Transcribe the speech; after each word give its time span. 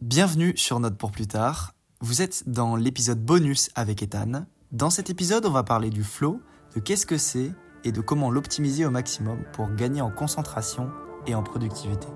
Bienvenue 0.00 0.52
sur 0.56 0.78
Note 0.78 0.96
pour 0.96 1.10
plus 1.10 1.26
tard. 1.26 1.74
Vous 2.00 2.22
êtes 2.22 2.44
dans 2.48 2.76
l'épisode 2.76 3.20
bonus 3.20 3.70
avec 3.74 4.02
Ethan. 4.02 4.44
Dans 4.70 4.90
cet 4.90 5.10
épisode, 5.10 5.44
on 5.46 5.50
va 5.50 5.64
parler 5.64 5.90
du 5.90 6.04
flow, 6.04 6.40
de 6.76 6.80
qu'est-ce 6.80 7.04
que 7.06 7.18
c'est 7.18 7.50
et 7.84 7.90
de 7.90 8.00
comment 8.00 8.30
l'optimiser 8.30 8.84
au 8.86 8.90
maximum 8.90 9.38
pour 9.52 9.74
gagner 9.74 10.00
en 10.00 10.10
concentration 10.10 10.90
et 11.26 11.34
en 11.34 11.42
productivité. 11.42 12.06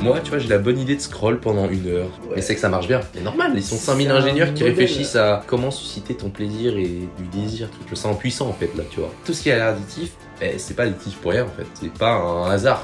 Moi, 0.00 0.20
tu 0.20 0.30
vois, 0.30 0.38
j'ai 0.38 0.48
la 0.48 0.58
bonne 0.58 0.78
idée 0.78 0.96
de 0.96 1.00
scroll 1.00 1.40
pendant 1.40 1.66
une 1.70 1.86
heure. 1.88 2.10
Mais 2.34 2.42
c'est 2.42 2.54
que 2.54 2.60
ça 2.60 2.68
marche 2.68 2.86
bien. 2.86 3.00
C'est 3.14 3.22
normal, 3.22 3.52
ils 3.54 3.62
sont 3.64 3.76
5000 3.76 4.06
C'est 4.06 4.12
un 4.12 4.16
ingénieurs 4.16 4.48
qui 4.48 4.62
modèle. 4.62 4.78
réfléchissent 4.78 5.16
à 5.16 5.42
comment 5.46 5.70
susciter 5.70 6.14
ton 6.14 6.28
plaisir 6.28 6.76
et 6.76 7.08
du 7.18 7.26
désir. 7.32 7.70
Je 7.86 7.90
me 7.90 7.96
sens 7.96 8.18
puissant 8.18 8.48
en 8.48 8.52
fait 8.52 8.70
là, 8.76 8.84
tu 8.90 9.00
vois. 9.00 9.10
Tout 9.24 9.32
ce 9.32 9.42
qui 9.42 9.48
est 9.48 9.58
additif, 9.58 10.12
eh, 10.40 10.58
c'est 10.58 10.74
pas 10.74 10.84
additif 10.84 11.16
pour 11.18 11.30
rien 11.32 11.44
en 11.44 11.48
fait. 11.48 11.66
C'est 11.80 11.92
pas 11.92 12.12
un 12.14 12.50
hasard. 12.50 12.82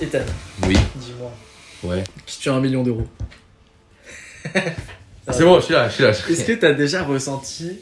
Ethan, 0.00 0.18
Oui, 0.66 0.76
dis-moi, 0.96 1.32
ouais. 1.84 2.04
si 2.26 2.38
tu 2.40 2.50
as 2.50 2.54
un 2.54 2.60
million 2.60 2.82
d'euros, 2.82 3.06
C'est 5.30 5.42
bon, 5.44 5.58
je 5.58 5.64
suis 5.64 5.74
là, 5.74 5.88
je 5.88 5.94
suis 5.94 6.02
là. 6.04 6.10
est-ce 6.10 6.44
que 6.44 6.52
tu 6.52 6.66
as 6.66 6.74
déjà 6.74 7.02
ressenti 7.02 7.80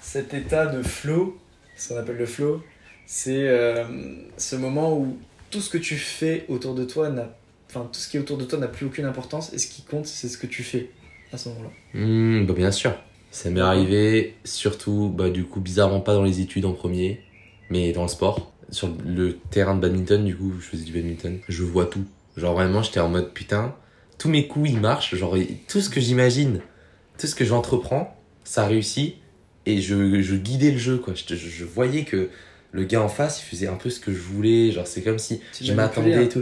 cet 0.00 0.32
état 0.34 0.66
de 0.66 0.82
flow, 0.82 1.36
ce 1.76 1.88
qu'on 1.88 1.96
appelle 1.98 2.16
le 2.16 2.26
flow? 2.26 2.62
C'est 3.06 3.48
euh, 3.48 3.84
ce 4.38 4.54
moment 4.56 4.96
où 4.96 5.18
tout 5.50 5.60
ce 5.60 5.68
que 5.68 5.78
tu 5.78 5.96
fais 5.96 6.44
autour 6.48 6.74
de 6.74 6.84
toi 6.84 7.10
n'a. 7.10 7.36
Enfin, 7.68 7.88
tout 7.92 7.98
ce 8.00 8.08
qui 8.08 8.16
est 8.16 8.20
autour 8.20 8.38
de 8.38 8.44
toi 8.44 8.58
n'a 8.58 8.68
plus 8.68 8.86
aucune 8.86 9.04
importance 9.06 9.52
et 9.52 9.58
ce 9.58 9.66
qui 9.66 9.82
compte, 9.82 10.06
c'est 10.06 10.28
ce 10.28 10.38
que 10.38 10.46
tu 10.46 10.62
fais 10.62 10.90
à 11.32 11.38
ce 11.38 11.48
moment-là. 11.50 11.70
Hmm, 11.94 12.46
bah 12.46 12.54
bien 12.54 12.70
sûr. 12.70 12.94
Ça 13.32 13.50
m'est 13.50 13.60
arrivé, 13.60 14.34
surtout, 14.44 15.12
bah 15.12 15.30
du 15.30 15.44
coup, 15.44 15.60
bizarrement 15.60 16.00
pas 16.00 16.14
dans 16.14 16.22
les 16.22 16.40
études 16.40 16.64
en 16.66 16.72
premier, 16.72 17.20
mais 17.70 17.92
dans 17.92 18.02
le 18.02 18.08
sport. 18.08 18.52
Sur 18.70 18.88
le 19.04 19.38
terrain 19.50 19.74
de 19.74 19.80
badminton, 19.80 20.24
du 20.24 20.36
coup, 20.36 20.52
je 20.60 20.64
faisais 20.66 20.84
du 20.84 20.92
badminton. 20.92 21.38
Je 21.48 21.62
vois 21.64 21.86
tout. 21.86 22.04
Genre 22.36 22.54
vraiment, 22.54 22.82
j'étais 22.82 23.00
en 23.00 23.08
mode 23.08 23.32
putain, 23.32 23.74
tous 24.18 24.28
mes 24.28 24.46
coups 24.46 24.70
ils 24.70 24.78
marchent. 24.80 25.14
Genre 25.14 25.34
tout 25.68 25.80
ce 25.80 25.90
que 25.90 26.00
j'imagine, 26.00 26.60
tout 27.18 27.26
ce 27.26 27.34
que 27.34 27.44
j'entreprends, 27.44 28.16
ça 28.44 28.66
réussit. 28.66 29.16
Et 29.66 29.80
je, 29.80 30.20
je 30.22 30.34
guidais 30.36 30.70
le 30.70 30.78
jeu, 30.78 30.98
quoi. 30.98 31.14
Je, 31.14 31.34
je- 31.34 31.48
je 31.48 31.64
voyais 31.64 32.04
que 32.04 32.30
le 32.72 32.84
gars 32.84 33.02
en 33.02 33.08
face, 33.08 33.42
il 33.42 33.48
faisait 33.50 33.66
un 33.68 33.76
peu 33.76 33.90
ce 33.90 34.00
que 34.00 34.12
je 34.12 34.20
voulais. 34.20 34.72
Genre 34.72 34.86
c'est 34.86 35.02
comme 35.02 35.18
si 35.18 35.40
Tu 35.56 35.64
je 35.64 35.72
m'attendais 35.74 36.24
et 36.24 36.28
tout. 36.28 36.40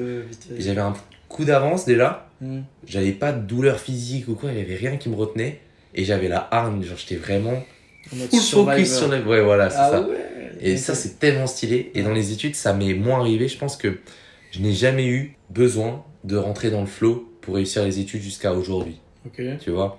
J'avais 0.58 0.80
un 0.80 0.94
coup 1.28 1.44
d'avance 1.44 1.84
déjà. 1.84 2.28
Hmm. 2.40 2.60
J'avais 2.86 3.12
pas 3.12 3.32
de 3.32 3.44
douleur 3.46 3.78
physique 3.80 4.26
ou 4.28 4.34
quoi, 4.34 4.52
il 4.52 4.58
y 4.58 4.62
avait 4.62 4.76
rien 4.76 4.96
qui 4.96 5.08
me 5.08 5.14
retenait. 5.16 5.60
Et 5.94 6.04
j'avais 6.04 6.28
la 6.28 6.48
hargne, 6.50 6.82
genre 6.82 6.96
j'étais 6.96 7.16
vraiment 7.16 7.62
full 8.10 8.40
focus 8.76 8.98
sur 8.98 9.08
le. 9.08 9.22
Ouais, 9.24 9.40
voilà, 9.42 9.70
c'est 9.70 9.76
Ah 9.78 9.90
ça. 9.90 10.00
ouais 10.02 10.16
Et 10.60 10.76
ça, 10.76 10.94
c'est 10.94 11.18
tellement 11.18 11.46
stylé. 11.46 11.90
Et 11.94 12.02
dans 12.02 12.12
les 12.12 12.32
études, 12.32 12.54
ça 12.54 12.72
m'est 12.72 12.94
moins 12.94 13.20
arrivé. 13.20 13.48
Je 13.48 13.58
pense 13.58 13.76
que 13.76 13.98
je 14.52 14.60
n'ai 14.60 14.72
jamais 14.72 15.06
eu 15.06 15.36
besoin 15.50 16.04
de 16.24 16.36
rentrer 16.36 16.70
dans 16.70 16.80
le 16.80 16.86
flow 16.86 17.28
pour 17.40 17.54
réussir 17.54 17.84
les 17.84 17.98
études 17.98 18.22
jusqu'à 18.22 18.52
aujourd'hui. 18.52 19.00
Ok, 19.26 19.42
Tu 19.60 19.70
vois. 19.70 19.98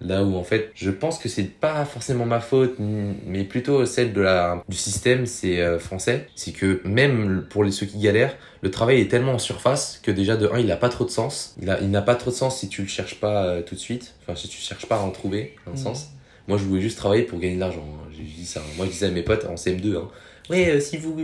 Là 0.00 0.22
où 0.22 0.36
en 0.36 0.44
fait, 0.44 0.70
je 0.74 0.90
pense 0.90 1.18
que 1.18 1.28
c'est 1.28 1.42
pas 1.42 1.84
forcément 1.84 2.24
ma 2.24 2.40
faute, 2.40 2.76
mais 2.78 3.44
plutôt 3.44 3.84
celle 3.84 4.12
de 4.12 4.20
la, 4.20 4.62
du 4.68 4.76
système, 4.76 5.26
c'est 5.26 5.60
euh, 5.60 5.78
français. 5.78 6.28
C'est 6.36 6.52
que 6.52 6.80
même 6.84 7.46
pour 7.50 7.64
les, 7.64 7.72
ceux 7.72 7.86
qui 7.86 7.98
galèrent, 7.98 8.36
le 8.62 8.70
travail 8.70 9.00
est 9.00 9.08
tellement 9.08 9.32
en 9.34 9.38
surface 9.38 9.98
que 10.02 10.10
déjà 10.12 10.36
de 10.36 10.48
un, 10.52 10.58
il 10.60 10.70
a 10.70 10.76
pas 10.76 10.88
trop 10.88 11.04
de 11.04 11.10
sens. 11.10 11.54
Il 11.60 11.68
a, 11.68 11.80
il 11.80 11.90
n'a 11.90 12.02
pas 12.02 12.14
trop 12.14 12.30
de 12.30 12.36
sens 12.36 12.58
si 12.60 12.68
tu 12.68 12.82
le 12.82 12.88
cherches 12.88 13.16
pas 13.20 13.44
euh, 13.44 13.62
tout 13.62 13.74
de 13.74 13.80
suite. 13.80 14.14
Enfin, 14.22 14.36
si 14.36 14.46
tu 14.48 14.58
cherches 14.58 14.86
pas 14.86 14.96
à 14.96 15.00
en 15.00 15.10
trouver 15.10 15.56
un 15.66 15.70
Mhm. 15.72 15.76
sens. 15.76 16.10
Moi, 16.48 16.56
je 16.58 16.64
voulais 16.64 16.80
juste 16.80 16.96
travailler 16.98 17.22
pour 17.24 17.38
gagner 17.40 17.56
de 17.56 17.60
l'argent. 17.60 17.84
hein. 17.84 18.08
J'ai 18.16 18.22
dit 18.22 18.46
ça. 18.46 18.62
Moi, 18.76 18.86
je 18.86 18.92
disais 18.92 19.06
à 19.06 19.10
mes 19.10 19.22
potes 19.22 19.44
en 19.46 19.56
CM2, 19.56 19.96
hein, 19.96 20.08
ouais, 20.48 20.70
euh, 20.70 20.80
si 20.80 20.96
vous 20.96 21.16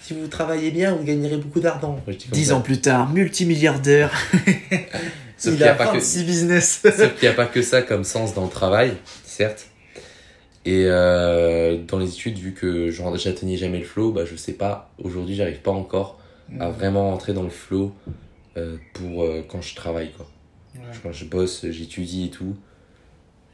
si 0.00 0.14
vous 0.14 0.26
travaillez 0.28 0.70
bien, 0.70 0.94
vous 0.94 1.04
gagnerez 1.04 1.36
beaucoup 1.36 1.60
d'argent. 1.60 2.00
Dix 2.32 2.46
ça. 2.46 2.54
ans 2.56 2.60
plus 2.60 2.80
tard, 2.80 3.10
multimilliardaire. 3.10 4.12
Sauf 5.38 5.52
il 5.54 5.56
qu'il 5.56 5.66
y 5.66 5.68
a 5.68 5.74
pas 5.74 5.86
que 5.86 5.92
26 5.98 6.24
business. 6.24 6.80
Sauf 6.82 7.14
qu'il 7.14 7.22
n'y 7.22 7.28
a 7.28 7.32
pas 7.36 7.46
que 7.46 7.62
ça 7.62 7.80
comme 7.82 8.04
sens 8.04 8.34
dans 8.34 8.44
le 8.44 8.50
travail, 8.50 8.94
certes. 9.24 9.68
Et 10.64 10.84
euh, 10.86 11.78
dans 11.86 11.98
les 11.98 12.10
études, 12.10 12.38
vu 12.38 12.52
que 12.52 12.90
j'en- 12.90 13.14
j'atteignais 13.16 13.56
jamais 13.56 13.78
le 13.78 13.84
flow, 13.84 14.10
bah, 14.12 14.24
je 14.26 14.36
sais 14.36 14.52
pas, 14.52 14.90
aujourd'hui, 15.02 15.34
j'arrive 15.34 15.60
pas 15.60 15.70
encore 15.70 16.18
à 16.60 16.70
vraiment 16.70 17.12
entrer 17.12 17.32
dans 17.34 17.42
le 17.44 17.50
flow 17.50 17.94
euh, 18.56 18.76
pour 18.94 19.22
euh, 19.22 19.42
quand 19.48 19.62
je 19.62 19.74
travaille. 19.74 20.10
Quoi. 20.12 20.26
Ouais. 20.74 20.80
Quand 21.02 21.12
je 21.12 21.24
bosse, 21.26 21.64
j'étudie 21.70 22.26
et 22.26 22.30
tout, 22.30 22.56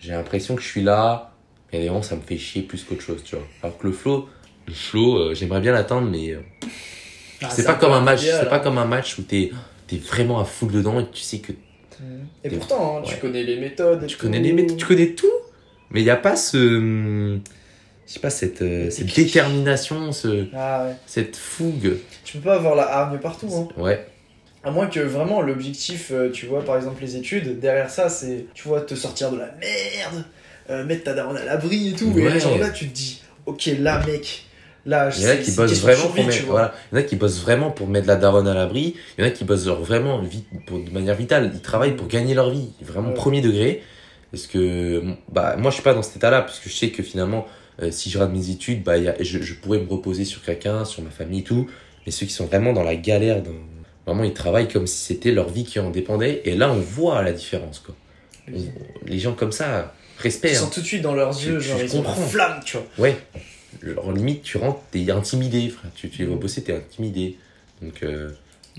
j'ai 0.00 0.12
l'impression 0.12 0.55
que 0.56 0.62
je 0.62 0.69
suis 0.69 0.83
là, 0.83 1.33
mais 1.73 1.81
vraiment, 1.81 2.03
ça 2.03 2.17
me 2.17 2.21
fait 2.23 2.39
chier 2.39 2.62
plus 2.62 2.83
qu'autre 2.84 3.03
chose, 3.03 3.23
tu 3.25 3.37
vois. 3.37 3.44
Alors 3.62 3.77
que 3.78 3.87
le 3.87 3.93
flow, 3.93 4.28
le 4.67 4.73
flow, 4.75 5.34
j'aimerais 5.34 5.61
bien 5.61 5.73
l'atteindre, 5.73 6.09
mais 6.11 6.37
Ah, 7.43 7.50
c'est 7.50 7.65
pas 7.65 7.75
comme 7.75 7.93
un 7.93 8.00
match, 8.00 8.23
c'est 8.23 8.49
pas 8.49 8.56
hein. 8.56 8.61
comme 8.61 8.78
un 8.78 8.87
match 8.87 9.19
où 9.19 9.23
t'es 9.23 9.50
es 9.93 9.97
vraiment 9.99 10.41
à 10.41 10.44
full 10.44 10.73
dedans 10.73 10.99
et 11.00 11.06
tu 11.11 11.21
sais 11.23 11.39
que 11.39 11.53
Et 12.44 12.49
pourtant, 12.50 12.99
hein, 12.99 13.03
tu 13.05 13.15
ouais. 13.15 13.21
connais 13.21 13.43
les 13.43 13.56
méthodes. 13.59 14.03
et 14.05 14.06
Tu 14.06 14.16
tout. 14.16 14.22
connais 14.27 14.41
les 14.41 14.53
méthodes, 14.53 14.77
tu 14.77 14.87
connais 14.87 15.09
tout, 15.10 15.27
mais 15.91 16.00
il 16.00 16.05
n'y 16.05 16.10
a 16.10 16.16
pas 16.16 16.37
ce. 16.37 17.38
Je 18.06 18.12
sais 18.12 18.21
pas, 18.21 18.28
cette, 18.31 18.60
euh, 18.60 18.91
cette 18.91 19.06
déclic. 19.06 19.27
détermination, 19.28 20.12
ce, 20.12 20.47
Ah 20.55 20.87
ouais. 20.88 20.94
cette 21.06 21.37
fougue. 21.37 21.97
Tu 22.25 22.37
peux 22.37 22.44
pas 22.44 22.56
avoir 22.56 22.75
la 22.77 22.82
hargne 22.82 23.19
partout. 23.19 23.49
Hein. 23.50 23.69
Ouais, 23.81 24.06
À 24.62 24.71
moins 24.71 24.88
que 24.88 25.00
vraiment 25.00 25.41
l'objectif, 25.41 26.10
euh, 26.12 26.31
tu 26.31 26.44
vois, 26.47 26.62
par 26.65 26.77
exemple 26.77 27.00
les 27.03 27.16
études, 27.16 27.59
derrière 27.60 27.88
ça, 27.88 28.11
c'est, 28.11 28.44
tu 28.55 28.69
vois, 28.69 28.82
te 28.82 28.94
sortir 28.94 29.31
de 29.31 29.38
la 29.38 29.47
merde, 29.59 30.25
euh, 30.71 30.84
mettre 30.84 31.05
ta 31.05 31.15
daronne 31.15 31.38
à 31.38 31.44
l'abri 31.44 31.88
et 31.91 31.93
tout. 31.94 32.12
Et 32.19 32.22
Ouais. 32.26 32.38
genre 32.41 32.59
là, 32.59 32.69
tu 32.71 32.88
te 32.88 32.94
dis, 32.94 33.22
ok, 33.47 33.71
là, 33.78 34.05
mec, 34.06 34.44
là, 34.87 35.11
il 35.17 35.22
y 35.22 35.27
en 35.27 35.31
a 35.31 35.37
qui 35.37 35.50
bossent 35.53 35.81
vraiment 35.81 36.06
pour 36.09 36.25
mettre, 36.25 36.45
voilà. 36.47 36.75
il 36.93 36.97
y 36.97 36.99
en 36.99 37.00
a 37.00 37.05
qui 37.05 37.17
bossent 37.17 37.41
vraiment 37.41 37.71
pour 37.71 37.89
mettre 37.89 38.06
la 38.06 38.17
daronne 38.17 38.49
à 38.49 38.55
l'abri. 38.55 38.95
Il 39.19 39.25
y 39.25 39.27
en 39.27 39.28
a 39.28 39.31
qui 39.31 39.45
bossent 39.45 39.65
genre 39.65 39.81
vraiment 39.81 40.21
vite, 40.22 40.47
pour, 40.67 40.78
de 40.78 40.91
manière 40.91 41.15
vitale. 41.15 41.50
Ils 41.55 41.61
travaillent 41.61 41.97
pour 41.97 42.09
gagner 42.09 42.34
leur 42.34 42.50
vie, 42.50 42.71
vraiment 42.83 43.09
Ouais. 43.09 43.15
premier 43.15 43.41
degré. 43.41 43.83
Parce 44.31 44.47
que 44.47 45.03
bah, 45.31 45.56
moi, 45.56 45.71
je 45.71 45.75
suis 45.75 45.83
pas 45.84 45.94
dans 45.94 46.03
cet 46.03 46.17
état-là, 46.17 46.43
parce 46.43 46.59
que 46.59 46.69
je 46.69 46.75
sais 46.75 46.91
que 46.91 47.03
finalement, 47.03 47.47
euh, 47.83 47.91
si 47.91 48.11
je 48.11 48.19
rate 48.19 48.33
mes 48.33 48.50
études, 48.50 48.83
bah, 48.83 48.99
y 48.99 49.06
a- 49.09 49.15
je, 49.21 49.41
je 49.41 49.55
pourrais 49.55 49.78
me 49.78 49.89
reposer 49.89 50.25
sur 50.25 50.43
quelqu'un, 50.43 50.84
sur 50.84 51.03
ma 51.03 51.11
famille 51.11 51.41
et 51.41 51.44
tout. 51.44 51.69
Mais 52.05 52.12
ceux 52.12 52.27
qui 52.27 52.33
sont 52.33 52.47
vraiment 52.47 52.73
dans 52.73 52.83
la 52.83 52.97
galère, 52.97 53.43
dans- 53.43 53.50
vraiment, 54.06 54.25
ils 54.25 54.34
travaillent 54.34 54.69
comme 54.69 54.87
si 54.89 54.97
c'était 54.99 55.31
leur 55.31 55.49
vie 55.49 55.65
qui 55.65 55.78
en 55.78 55.91
dépendait. 55.91 56.43
Et 56.44 56.56
là, 56.56 56.71
on 56.73 56.81
voit 56.81 57.23
la 57.23 57.33
différence, 57.33 57.78
quoi. 57.78 57.94
On- 58.53 58.59
les 59.06 59.19
gens 59.21 59.33
comme 59.34 59.53
ça, 59.53 59.94
respect. 60.19 60.53
sens 60.55 60.67
hein. 60.67 60.71
tout 60.75 60.81
de 60.81 60.87
suite 60.87 61.03
dans 61.03 61.15
leurs 61.15 61.31
yeux, 61.41 61.59
tu- 61.59 61.65
genre, 61.69 61.78
je 61.78 61.84
ils 61.84 61.94
ont 61.97 62.03
comprends. 62.03 62.23
flamme, 62.27 62.61
tu 62.65 62.77
vois. 62.77 62.87
Ouais. 63.06 63.17
Genre, 63.83 64.12
limite, 64.12 64.43
tu 64.43 64.57
rentres, 64.59 64.81
t'es 64.91 65.11
intimidé, 65.11 65.69
frère. 65.69 65.91
Tu, 65.95 66.09
tu 66.11 66.25
vas 66.25 66.37
bosser, 66.37 66.62
t'es 66.62 66.75
intimidé. 66.77 67.37
Donc, 67.83 68.03
euh, 68.03 68.31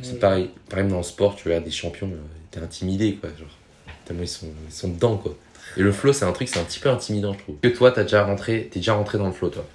c'est 0.02 0.14
Ouais. 0.14 0.20
pareil. 0.20 0.50
Pareil 0.70 0.88
dans 0.88 0.98
le 0.98 1.04
sport, 1.04 1.36
tu 1.36 1.48
regardes 1.48 1.64
des 1.66 1.72
champions, 1.72 2.08
euh, 2.12 2.18
t'es 2.52 2.60
intimidé, 2.60 3.16
quoi. 3.16 3.30
Genre, 3.38 3.48
tellement 4.06 4.24
ils 4.24 4.28
sont, 4.28 4.48
ils 4.68 4.74
sont 4.74 4.90
dedans, 4.90 5.18
quoi. 5.18 5.36
Et 5.78 5.82
le 5.82 5.92
flow, 5.92 6.14
c'est 6.14 6.26
un 6.26 6.32
truc, 6.32 6.48
c'est 6.48 6.60
un 6.60 6.64
petit 6.64 6.80
peu 6.80 6.90
intimidant, 6.90 7.34
je 7.34 7.40
trouve. 7.40 7.56
Que 7.62 7.68
toi, 7.70 7.92
t'as 7.92 8.04
déjà 8.04 8.24
rentré, 8.24 8.70
t'es 8.72 8.80
déjà 8.80 8.94
rentré 8.94 9.18
dans 9.18 9.28
le 9.28 9.34
flow, 9.34 9.50
toi? 9.50 9.66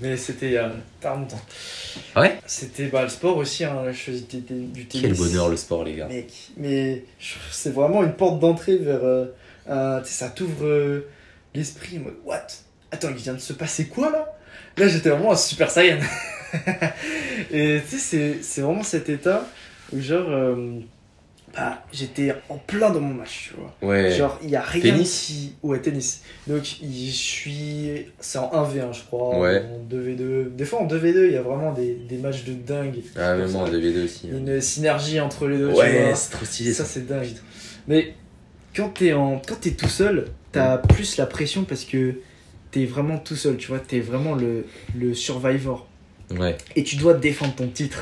Mais 0.00 0.16
c'était 0.16 0.46
il 0.46 0.52
y 0.52 0.56
a 0.56 0.68
longtemps. 1.04 1.40
Ah 2.14 2.22
ouais? 2.22 2.38
C'était 2.46 2.86
bah, 2.86 3.02
le 3.02 3.08
sport 3.08 3.36
aussi, 3.36 3.64
hein. 3.64 3.82
je 3.92 3.98
faisais 3.98 4.20
du 4.24 4.86
tennis. 4.86 4.90
Quel 5.02 5.14
bonheur, 5.14 5.48
le 5.48 5.56
sport, 5.56 5.84
les 5.84 5.94
gars. 5.96 6.06
Mec, 6.08 6.32
mais 6.56 7.04
c'est 7.50 7.72
vraiment 7.74 8.02
une 8.04 8.14
porte 8.14 8.40
d'entrée 8.40 8.76
vers. 8.76 9.04
euh, 9.04 9.26
un- 9.68 10.02
ça 10.04 10.30
t'ouvre 10.30 10.64
euh, 10.64 11.06
l'esprit. 11.54 11.98
en 11.98 12.28
What? 12.28 12.46
Attends, 12.92 13.08
il 13.10 13.16
vient 13.16 13.34
de 13.34 13.38
se 13.38 13.52
passer 13.52 13.86
quoi 13.86 14.10
là? 14.10 14.32
Là, 14.76 14.88
j'étais 14.88 15.10
vraiment 15.10 15.32
un 15.32 15.36
super 15.36 15.70
saiyan. 15.70 15.98
Et 17.52 17.80
tu 17.88 17.98
sais, 17.98 18.38
c'est- 18.42 18.60
vraiment 18.60 18.82
cet 18.82 19.08
état 19.08 19.46
où, 19.92 20.00
genre, 20.00 20.28
euh, 20.28 20.78
bah, 21.54 21.82
j'étais 21.92 22.34
en 22.48 22.56
plein 22.58 22.90
dans 22.90 23.00
mon 23.00 23.14
match, 23.14 23.50
tu 23.50 23.54
vois. 23.60 23.74
Ouais. 23.88 24.12
Genre, 24.12 24.38
il 24.42 24.50
y 24.50 24.56
a 24.56 24.60
rien 24.62 24.82
Tennis? 24.82 25.24
qui. 25.26 25.52
Ouais, 25.62 25.80
tennis. 25.80 26.22
Donc, 26.46 26.62
je 26.64 27.10
suis. 27.10 27.90
C'est 28.20 28.38
en 28.38 28.50
1v1, 28.52 28.92
je 28.92 29.02
crois. 29.04 29.38
Ouais. 29.38 29.62
En 29.64 29.84
2v2. 29.92 30.54
Des 30.54 30.64
fois, 30.64 30.80
en 30.80 30.86
2v2, 30.86 31.26
il 31.26 31.32
y 31.32 31.36
a 31.36 31.42
vraiment 31.42 31.72
des, 31.72 31.94
des 31.94 32.16
matchs 32.18 32.44
de 32.44 32.52
dingue. 32.54 33.00
Ah, 33.16 33.34
même 33.36 33.54
en 33.56 33.68
DVD 33.68 34.02
aussi. 34.04 34.28
Hein. 34.32 34.38
une 34.38 34.60
synergie 34.60 35.18
entre 35.20 35.46
les 35.48 35.58
deux, 35.58 35.70
tu 35.72 35.78
Ouais, 35.78 36.12
c'est 36.14 36.30
trop 36.30 36.44
stylé, 36.44 36.72
Ça, 36.72 36.84
ça. 36.84 36.90
c'est 36.94 37.06
dingue. 37.06 37.28
Mais 37.88 38.14
quand 38.76 38.90
t'es 38.90 39.12
en... 39.12 39.40
quand 39.44 39.60
t'es 39.60 39.72
tout 39.72 39.88
seul, 39.88 40.28
t'as 40.52 40.78
plus 40.78 41.16
la 41.16 41.26
pression 41.26 41.64
parce 41.64 41.84
que 41.84 42.14
t'es 42.70 42.84
vraiment 42.86 43.18
tout 43.18 43.36
seul, 43.36 43.56
tu 43.56 43.68
vois. 43.68 43.78
T'es 43.80 44.00
vraiment 44.00 44.34
le, 44.34 44.66
le 44.96 45.14
survivor. 45.14 45.86
Ouais. 46.36 46.56
Et 46.76 46.84
tu 46.84 46.96
dois 46.96 47.14
défendre 47.14 47.54
ton 47.54 47.68
titre. 47.68 48.00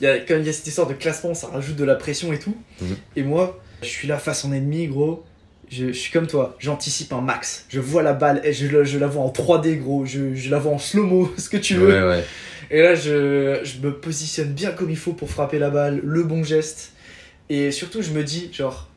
Il 0.00 0.04
y 0.04 0.06
a, 0.06 0.18
comme 0.20 0.40
il 0.40 0.46
y 0.46 0.48
a 0.48 0.52
cette 0.52 0.66
histoire 0.66 0.86
de 0.88 0.94
classement, 0.94 1.34
ça 1.34 1.48
rajoute 1.48 1.76
de 1.76 1.84
la 1.84 1.94
pression 1.94 2.32
et 2.32 2.38
tout. 2.38 2.56
Mhm. 2.80 2.96
Et 3.16 3.22
moi, 3.22 3.60
je 3.82 3.88
suis 3.88 4.08
là 4.08 4.18
face 4.18 4.44
en 4.44 4.52
ennemi, 4.52 4.86
gros. 4.86 5.24
Je, 5.70 5.88
je 5.88 5.92
suis 5.92 6.10
comme 6.10 6.26
toi, 6.26 6.56
j'anticipe 6.58 7.12
un 7.12 7.20
max. 7.20 7.66
Je 7.68 7.78
vois 7.78 8.02
la 8.02 8.12
balle, 8.14 8.40
et 8.44 8.52
je, 8.52 8.66
la- 8.66 8.82
je 8.84 8.98
la 8.98 9.06
vois 9.06 9.22
en 9.22 9.30
3D, 9.30 9.78
gros. 9.78 10.04
Je, 10.06 10.34
je 10.34 10.50
la 10.50 10.58
vois 10.58 10.72
en 10.72 10.78
slow-mo, 10.78 11.32
ce 11.36 11.48
que 11.48 11.58
tu 11.58 11.74
veux. 11.76 11.86
Ouais, 12.02 12.08
ouais. 12.08 12.24
Et 12.72 12.82
là, 12.82 12.94
je, 12.94 13.60
je 13.62 13.78
me 13.86 13.92
positionne 13.92 14.52
bien 14.52 14.70
comme 14.72 14.90
il 14.90 14.96
faut 14.96 15.12
pour 15.12 15.30
frapper 15.30 15.58
la 15.58 15.70
balle, 15.70 16.00
le 16.02 16.22
bon 16.24 16.42
geste. 16.42 16.92
Et 17.50 17.70
surtout, 17.72 18.00
je 18.00 18.10
me 18.12 18.24
dis, 18.24 18.48
genre, 18.52 18.88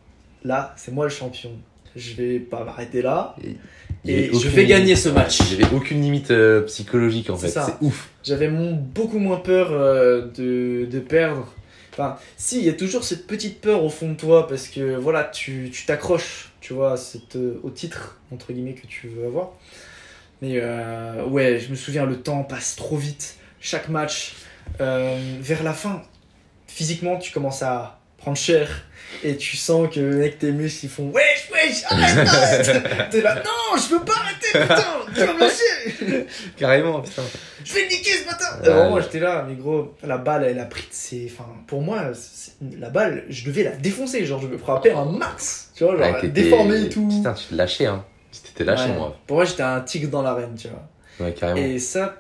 là, 0.43 0.73
c'est 0.77 0.91
moi 0.91 1.05
le 1.05 1.11
champion. 1.11 1.51
Je 1.95 2.13
vais 2.13 2.39
pas 2.39 2.63
m'arrêter 2.63 3.01
là. 3.01 3.35
Et- 4.05 4.29
je 4.33 4.47
vais 4.49 4.65
gagner 4.65 4.95
ce 4.95 5.09
match. 5.09 5.39
J'avais 5.49 5.73
aucune 5.73 6.01
limite 6.01 6.31
euh, 6.31 6.61
psychologique 6.63 7.29
en 7.29 7.37
fait. 7.37 7.49
C'est 7.49 7.61
ouf. 7.81 8.09
J'avais 8.23 8.49
beaucoup 8.49 9.19
moins 9.19 9.37
peur 9.37 9.69
euh, 9.71 10.27
de, 10.35 10.85
de 10.85 10.99
perdre. 10.99 11.53
Enfin, 11.93 12.17
si, 12.37 12.59
il 12.59 12.65
y 12.65 12.69
a 12.69 12.73
toujours 12.73 13.03
cette 13.03 13.27
petite 13.27 13.61
peur 13.61 13.83
au 13.83 13.89
fond 13.89 14.09
de 14.09 14.15
toi 14.15 14.47
parce 14.47 14.67
que 14.67 14.95
voilà, 14.95 15.23
tu 15.25 15.69
tu 15.71 15.85
t'accroches, 15.85 16.51
tu 16.59 16.73
vois, 16.73 16.93
à 16.93 16.97
cette, 16.97 17.35
euh, 17.35 17.59
au 17.63 17.69
titre, 17.69 18.19
entre 18.31 18.51
guillemets, 18.51 18.73
que 18.73 18.87
tu 18.87 19.07
veux 19.07 19.25
avoir. 19.25 19.51
Mais 20.41 20.59
ouais, 21.29 21.57
je 21.57 21.69
me 21.69 21.75
souviens, 21.75 22.05
le 22.05 22.17
temps 22.17 22.43
passe 22.43 22.75
trop 22.75 22.97
vite. 22.97 23.37
Chaque 23.61 23.87
match, 23.87 24.33
vers 24.77 25.63
la 25.63 25.71
fin, 25.71 26.01
physiquement, 26.67 27.17
tu 27.17 27.31
commences 27.31 27.61
à 27.63 28.01
prendre 28.23 28.37
cher. 28.37 28.67
Et 29.25 29.37
tu 29.37 29.55
sens 29.55 29.87
que 29.93 29.99
mec, 29.99 30.39
tes 30.39 30.51
muscles 30.51 30.85
ils 30.85 30.89
font 30.89 31.09
Wesh, 31.11 31.49
wesh, 31.53 31.83
arrête, 31.87 32.27
arrête 32.27 33.09
T'es 33.11 33.21
là, 33.21 33.35
non, 33.35 33.77
je 33.77 33.93
veux 33.93 34.01
pas 34.03 34.13
arrêter, 34.13 34.47
putain, 34.51 34.83
tu 35.13 35.19
vas 35.21 35.33
me 35.33 35.39
lâcher 35.39 36.27
Carrément, 36.57 36.99
putain. 37.01 37.21
je 37.63 37.73
vais 37.73 37.81
le 37.83 37.87
niquer 37.89 38.09
ce 38.11 38.25
matin 38.25 38.45
Ouais. 38.61 38.69
Vraiment, 38.69 38.99
j'étais 38.99 39.19
là, 39.19 39.45
mais 39.47 39.55
gros, 39.55 39.93
la 40.03 40.17
balle, 40.17 40.43
elle 40.43 40.59
a 40.59 40.65
pris 40.65 40.83
ses... 40.91 41.31
Enfin, 41.31 41.47
pour 41.67 41.81
moi, 41.81 42.07
c'est- 42.13 42.53
la 42.77 42.89
balle, 42.89 43.23
je 43.29 43.45
devais 43.45 43.63
la 43.63 43.71
défoncer, 43.71 44.25
genre, 44.25 44.41
je 44.41 44.47
me 44.47 44.57
frapper 44.57 44.91
un 44.91 45.05
max, 45.05 45.69
tu 45.75 45.83
vois, 45.85 45.95
genre, 45.95 46.05
Ouais, 46.15 46.21
t'étais- 46.21 46.41
déformer 46.43 46.81
et 46.81 46.89
tout. 46.89 47.07
Putain, 47.07 47.33
tu 47.33 47.45
te 47.47 47.55
lâchais, 47.55 47.85
hein. 47.85 48.03
T'étais 48.43 48.63
lâché, 48.65 48.89
Ouais. 48.89 48.95
moi. 48.97 49.15
Pour 49.27 49.37
moi, 49.37 49.45
j'étais 49.45 49.63
un 49.63 49.79
tigre 49.81 50.09
dans 50.09 50.23
l'arène, 50.23 50.55
tu 50.59 50.67
vois. 50.67 50.83
Ouais, 51.25 51.33
carrément. 51.33 51.61
Et 51.65 51.77
ça, 51.79 52.15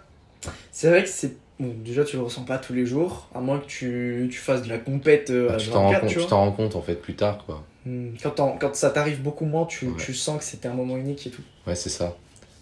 c'est 0.71 0.89
vrai 0.89 1.03
que 1.03 1.09
c'est... 1.09 1.35
Bon, 1.59 1.71
déjà, 1.85 2.03
tu 2.03 2.17
le 2.17 2.23
ressens 2.23 2.43
pas 2.43 2.57
tous 2.57 2.73
les 2.73 2.85
jours, 2.85 3.29
à 3.35 3.39
moins 3.39 3.59
que 3.59 3.65
tu, 3.67 4.27
tu 4.31 4.39
fasses 4.39 4.63
de 4.63 4.69
la 4.69 4.79
compète 4.79 5.29
euh, 5.29 5.47
Ah, 5.51 5.53
à 5.53 5.57
tu 5.57 5.69
t'en 5.69 5.81
rends 5.83 5.91
24, 5.91 6.01
compte, 6.01 6.23
tu 6.23 6.27
t'en 6.27 6.37
rends 6.39 6.51
compte 6.51 6.75
en 6.75 6.81
fait 6.81 6.95
plus 6.95 7.15
tard, 7.15 7.43
quoi. 7.45 7.63
Hmm, 7.85 8.09
Quand, 8.21 8.57
quand 8.59 8.75
ça 8.75 8.89
t'arrive 8.89 9.21
beaucoup 9.21 9.45
moins, 9.45 9.65
tu, 9.65 9.87
Ouais. 9.87 9.93
tu 9.99 10.13
sens 10.13 10.39
que 10.39 10.43
c'était 10.43 10.67
un 10.67 10.73
moment 10.73 10.97
unique 10.97 11.27
et 11.27 11.29
tout. 11.29 11.43
Ouais, 11.67 11.75
c'est 11.75 11.89
ça. 11.89 12.15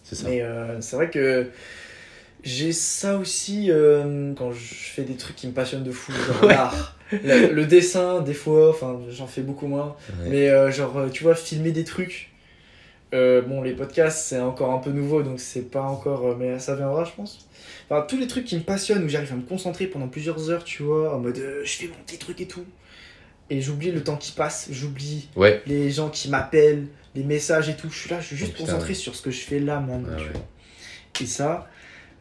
C'est 0.04 0.16
ça. 0.16 0.28
Mais 0.28 0.42
euh, 0.42 0.82
c'est 0.82 0.96
vrai 0.98 1.10
que 1.10 1.50
j'ai 2.44 2.72
ça 2.74 3.18
aussi 3.18 3.68
euh, 3.70 4.34
quand 4.36 4.52
je 4.52 4.60
fais 4.74 5.04
des 5.04 5.14
trucs 5.16 5.36
qui 5.36 5.48
me 5.48 5.54
passionnent 5.54 5.84
de 5.84 5.92
fou, 5.92 6.12
genre 6.12 6.42
Ouais. 6.44 6.50
l'art. 6.50 6.98
Le, 7.12 7.54
le 7.54 7.66
dessin, 7.66 8.22
des 8.22 8.34
fois, 8.34 8.70
enfin 8.72 9.00
j'en 9.10 9.28
fais 9.28 9.42
beaucoup 9.42 9.68
moins. 9.68 9.96
Ouais. 10.24 10.30
Mais 10.30 10.72
genre, 10.72 10.98
tu 11.14 11.24
vois, 11.24 11.36
filmer 11.36 11.72
des 11.72 11.84
trucs. 11.84 12.31
Euh, 13.14 13.42
bon, 13.42 13.62
les 13.62 13.74
podcasts, 13.74 14.26
c'est 14.28 14.40
encore 14.40 14.72
un 14.72 14.78
peu 14.78 14.92
nouveau, 14.92 15.22
donc 15.24 15.40
c'est 15.40 15.70
pas 15.70 15.82
encore. 15.82 16.28
euh, 16.28 16.36
mais 16.40 16.60
ça 16.60 16.76
viendra, 16.76 17.04
je 17.04 17.12
pense. 17.12 17.48
Enfin, 17.90 18.06
tous 18.08 18.18
les 18.18 18.28
trucs 18.28 18.46
qui 18.46 18.56
me 18.56 18.62
passionnent, 18.62 19.04
où 19.04 19.10
j'arrive 19.10 19.34
à 19.34 19.36
me 19.36 19.42
concentrer 19.42 19.88
pendant 19.88 20.08
plusieurs 20.08 20.50
heures, 20.50 20.64
tu 20.64 20.84
vois, 20.84 21.14
en 21.16 21.20
mode 21.20 21.38
euh, 21.38 21.62
je 21.66 21.72
fais 21.74 21.88
mon 21.88 21.96
petit 22.06 22.18
truc 22.18 22.40
et 22.40 22.48
tout. 22.48 22.66
Et 23.50 23.60
j'oublie 23.62 23.92
le 23.92 24.02
temps 24.02 24.16
qui 24.16 24.32
passe, 24.32 24.70
j'oublie 24.72 25.28
Ouais. 25.36 25.62
les 25.68 25.92
gens 25.92 26.10
qui 26.10 26.30
m'appellent, 26.30 26.88
les 27.16 27.24
messages 27.24 27.68
et 27.68 27.76
tout. 27.76 27.90
Je 27.90 27.98
suis 28.00 28.10
là, 28.10 28.22
je 28.22 28.28
suis 28.28 28.38
juste 28.38 28.52
Oh, 28.54 28.58
putain, 28.60 28.66
concentré 28.74 28.90
ouais. 28.90 28.96
sur 28.96 29.14
ce 29.14 29.22
que 29.22 29.32
je 29.32 29.42
fais 29.42 29.60
là. 29.60 29.80
Ouais, 29.86 29.98
tu 30.18 30.24
ouais. 30.24 30.30
Et 31.22 31.26
ça, 31.26 31.68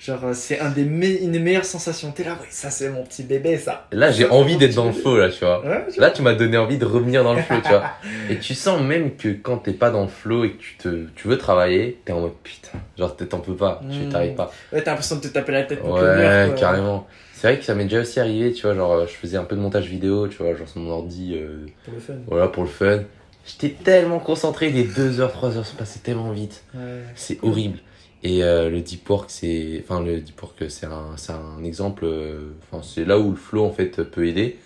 genre, 0.00 0.24
euh, 0.24 0.32
c'est 0.34 0.58
un 0.60 0.70
des 0.70 0.84
me- 0.84 1.22
une 1.22 1.32
des 1.32 1.38
meilleures 1.38 1.64
sensations. 1.64 2.10
T'es 2.10 2.24
là, 2.24 2.32
ouais, 2.32 2.46
ça 2.50 2.70
c'est 2.70 2.88
mon 2.88 3.04
petit 3.04 3.22
bébé, 3.22 3.58
ça. 3.58 3.86
Là, 3.92 4.10
j'ai 4.10 4.28
envie 4.28 4.56
d'être 4.56 4.74
dans 4.74 4.86
le 4.86 4.92
flow, 4.92 5.16
là, 5.18 5.28
tu 5.28 5.44
vois. 5.44 5.64
Ouais, 5.64 5.84
Là, 5.98 6.10
tu 6.10 6.22
m'as 6.22 6.34
donné 6.34 6.56
envie 6.56 6.78
de 6.78 6.84
revenir 6.86 7.22
dans 7.22 7.34
le 7.34 7.42
flow, 7.42 7.56
tu 7.62 7.68
vois. 7.68 7.84
Et 8.30 8.38
tu 8.38 8.54
sens 8.54 8.80
même 8.82 9.16
que 9.16 9.28
quand 9.28 9.58
t'es 9.58 9.72
pas 9.74 9.90
dans 9.90 10.02
le 10.02 10.08
flow 10.08 10.44
et 10.44 10.52
que 10.52 10.58
tu, 10.62 10.76
te, 10.76 11.06
tu 11.14 11.28
veux 11.28 11.36
travailler, 11.38 12.00
t'es 12.04 12.12
en 12.12 12.20
mode 12.20 12.32
putain, 12.42 12.78
genre 12.98 13.14
t'en 13.16 13.40
peux 13.40 13.54
pas, 13.56 13.80
tu 13.90 13.98
Mm. 14.06 14.08
t'arrives 14.08 14.34
pas. 14.34 14.50
Ouais, 14.72 14.82
t'as 14.82 14.92
l'impression 14.92 15.16
de 15.16 15.20
te 15.20 15.28
taper 15.28 15.52
la 15.52 15.62
tête 15.64 15.82
Ouais, 15.84 16.46
quoi. 16.48 16.54
carrément. 16.58 17.06
C'est 17.34 17.48
vrai 17.48 17.58
que 17.58 17.64
ça 17.64 17.74
m'est 17.74 17.84
déjà 17.84 18.00
aussi 18.00 18.20
arrivé, 18.20 18.52
tu 18.52 18.62
vois, 18.66 18.74
genre 18.74 18.92
euh, 18.92 19.06
je 19.06 19.12
faisais 19.14 19.36
un 19.38 19.44
peu 19.44 19.56
de 19.56 19.60
montage 19.60 19.86
vidéo, 19.86 20.28
tu 20.28 20.36
vois, 20.42 20.54
genre 20.54 20.68
sur 20.68 20.80
mon 20.80 20.90
ordi, 20.90 21.34
euh, 21.36 21.66
Pour 21.84 21.94
le 21.94 22.00
fun. 22.00 22.12
voilà, 22.26 22.48
pour 22.48 22.64
le 22.64 22.68
fun. 22.68 23.00
J'étais 23.46 23.74
tellement 23.82 24.18
concentré, 24.18 24.68
les 24.70 24.84
2 24.84 25.20
heures, 25.20 25.32
3 25.32 25.56
heures 25.56 25.64
sont 25.66 25.76
passées 25.76 26.00
tellement 26.00 26.30
vite. 26.32 26.62
Ouais. 26.74 26.80
C'est 27.14 27.38
horrible. 27.42 27.78
Et 28.22 28.44
euh, 28.44 28.68
le 28.68 28.80
deep 28.82 29.08
work, 29.08 29.30
c'est. 29.30 29.82
Enfin, 29.82 30.02
le 30.02 30.20
deep 30.20 30.40
work, 30.42 30.64
c'est 30.68 30.86
un, 30.86 31.16
c'est 31.16 31.32
un 31.32 31.62
exemple. 31.64 32.04
euh, 32.04 32.50
Enfin, 32.70 32.82
c'est 32.86 33.04
là 33.04 33.18
où 33.18 33.30
le 33.30 33.36
flow, 33.36 33.64
en 33.64 33.70
fait, 33.72 34.02
peut 34.02 34.26
aider. 34.26 34.58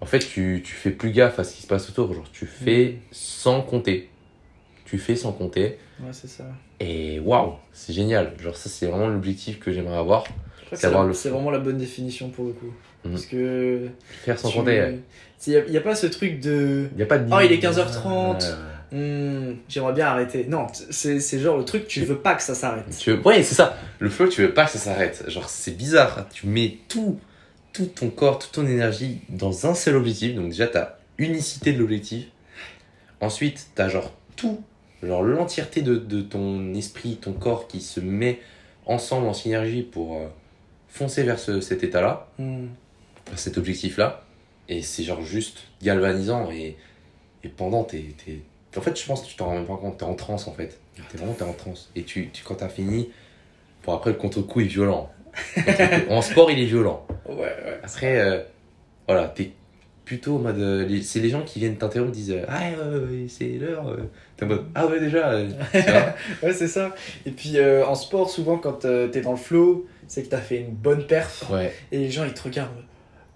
En 0.00 0.06
fait, 0.06 0.20
tu, 0.20 0.62
tu 0.64 0.72
fais 0.74 0.90
plus 0.90 1.10
gaffe 1.10 1.38
à 1.38 1.44
ce 1.44 1.54
qui 1.54 1.62
se 1.62 1.66
passe 1.66 1.88
autour. 1.90 2.12
Genre, 2.14 2.28
tu 2.32 2.46
fais 2.46 2.96
Mm. 2.96 2.98
sans 3.12 3.60
compter. 3.62 4.08
Tu 4.84 4.98
fais 4.98 5.16
sans 5.16 5.32
compter. 5.32 5.78
Ouais, 6.00 6.08
c'est 6.12 6.28
ça. 6.28 6.44
Et 6.80 7.18
waouh, 7.20 7.54
c'est 7.72 7.92
génial. 7.92 8.32
Genre, 8.40 8.56
ça, 8.56 8.68
c'est 8.68 8.86
vraiment 8.86 9.08
l'objectif 9.08 9.58
que 9.58 9.72
j'aimerais 9.72 9.96
avoir. 9.98 10.24
C'est 10.72 10.86
avoir 10.86 11.02
c'est 11.04 11.08
le 11.08 11.14
c'est 11.14 11.28
flow. 11.28 11.36
vraiment 11.38 11.50
la 11.50 11.58
bonne 11.58 11.78
définition 11.78 12.28
pour 12.30 12.46
le 12.46 12.52
coup. 12.52 12.72
Mhm. 13.04 13.12
Parce 13.12 13.26
que. 13.26 13.88
Faire 14.24 14.38
sans 14.38 14.50
tu- 14.50 14.58
compter. 14.58 14.98
Il 15.46 15.64
n'y 15.70 15.76
a, 15.76 15.80
pas 15.82 15.94
ce 15.94 16.06
truc 16.06 16.40
de. 16.40 16.88
Il 16.96 17.02
a 17.02 17.06
pas 17.06 17.18
de. 17.18 17.30
Oh, 17.32 17.38
il 17.44 17.52
est 17.52 17.58
15h30. 17.58 18.42
Ouais, 18.42 18.48
Hmm, 18.92 19.54
J'aimerais 19.68 19.92
bien 19.94 20.06
arrêter. 20.06 20.44
Non, 20.48 20.66
c'est 20.90 21.18
c'est 21.20 21.38
genre 21.40 21.56
le 21.58 21.64
truc, 21.64 21.88
tu 21.88 22.02
veux 22.04 22.18
pas 22.18 22.34
que 22.34 22.42
ça 22.42 22.54
s'arrête. 22.54 22.84
Tu 22.98 23.10
veux... 23.12 23.20
Ouais, 23.26 23.42
c'est 23.42 23.54
ça. 23.56 23.76
Le 23.98 24.08
flow, 24.08 24.28
tu 24.28 24.42
veux 24.42 24.54
pas 24.54 24.64
que 24.66 24.70
ça 24.70 24.78
s'arrête. 24.78 25.24
Genre, 25.28 25.48
c'est 25.48 25.76
bizarre. 25.76 26.26
Tu 26.32 26.46
mets 26.46 26.78
tout, 26.88 27.18
tout 27.72 27.86
ton 27.86 28.10
corps, 28.10 28.38
toute 28.38 28.52
ton 28.52 28.66
énergie 28.66 29.20
dans 29.28 29.66
un 29.66 29.74
seul 29.74 29.96
objectif. 29.96 30.34
Donc, 30.36 30.50
déjà, 30.50 30.68
t'as 30.68 30.94
unicité 31.18 31.72
de 31.72 31.78
l'objectif. 31.80 32.26
Ensuite, 33.20 33.68
t'as 33.74 33.88
genre 33.88 34.12
tout, 34.36 34.62
genre 35.02 35.22
l'entièreté 35.22 35.82
de, 35.82 35.96
de 35.96 36.20
ton 36.20 36.74
esprit, 36.74 37.16
ton 37.16 37.32
corps 37.32 37.66
qui 37.66 37.80
se 37.80 37.98
met 38.00 38.40
ensemble 38.84 39.26
en 39.26 39.32
synergie 39.32 39.82
pour 39.82 40.16
euh, 40.18 40.26
foncer 40.88 41.22
vers 41.24 41.38
ce- 41.38 41.60
cet 41.60 41.82
état-là, 41.82 42.28
Hmm. 42.38 42.66
vers 43.28 43.38
cet 43.38 43.58
objectif-là. 43.58 44.22
Et 44.68 44.82
c'est 44.82 45.02
genre 45.02 45.22
juste 45.22 45.58
galvanisant. 45.82 46.50
Et, 46.52 46.76
et 47.42 47.48
pendant, 47.48 47.84
t'es. 47.84 48.04
En 48.76 48.80
fait, 48.82 48.98
je 49.00 49.06
pense 49.06 49.22
que 49.22 49.28
tu 49.28 49.36
t'en 49.36 49.46
rends 49.46 49.54
même 49.54 49.66
pas 49.66 49.76
compte. 49.76 49.98
T'es 49.98 50.04
en 50.04 50.14
transe, 50.14 50.46
en 50.48 50.52
fait. 50.52 50.78
T'es 51.10 51.18
vraiment 51.18 51.34
en 51.40 51.52
transe. 51.52 51.90
Et 51.96 52.02
tu, 52.02 52.28
tu, 52.32 52.42
quand 52.44 52.56
t'as 52.56 52.68
fini, 52.68 53.10
bon, 53.84 53.94
après, 53.94 54.10
le 54.10 54.16
contre-coup 54.16 54.60
est 54.60 54.64
violent. 54.64 55.10
En 56.10 56.22
sport, 56.22 56.50
il 56.50 56.58
est 56.60 56.64
violent. 56.66 57.06
Ouais, 57.28 57.36
ouais. 57.36 57.80
Après, 57.82 58.18
euh, 58.18 58.40
voilà, 59.06 59.28
t'es 59.28 59.50
plutôt 60.06 60.36
en 60.36 60.38
mode. 60.38 60.58
euh, 60.58 61.00
c'est 61.02 61.20
les 61.20 61.28
gens 61.28 61.42
qui 61.42 61.58
viennent 61.58 61.76
t'interrompre 61.76 62.12
disent 62.12 62.30
euh, 62.30 62.44
Ah, 62.48 62.60
c'est 63.28 63.58
l'heure. 63.60 63.88
euh. 63.88 63.96
T'es 64.36 64.44
en 64.44 64.48
mode 64.48 64.64
Ah, 64.74 64.86
ouais, 64.86 65.00
déjà. 65.00 65.38
Ouais, 66.42 66.52
c'est 66.54 66.68
ça. 66.68 66.94
Et 67.26 67.30
puis 67.32 67.56
en 67.60 67.94
sport, 67.94 68.30
souvent 68.30 68.56
quand 68.56 68.86
t'es 69.10 69.20
dans 69.20 69.32
le 69.32 69.36
flow, 69.36 69.86
c'est 70.08 70.22
que 70.22 70.28
t'as 70.28 70.40
fait 70.40 70.58
une 70.60 70.70
bonne 70.74 71.06
perf. 71.06 71.44
ouais. 71.50 71.72
Et 71.92 71.98
les 71.98 72.10
gens 72.10 72.24
ils 72.24 72.32
te 72.34 72.42
regardent. 72.42 72.70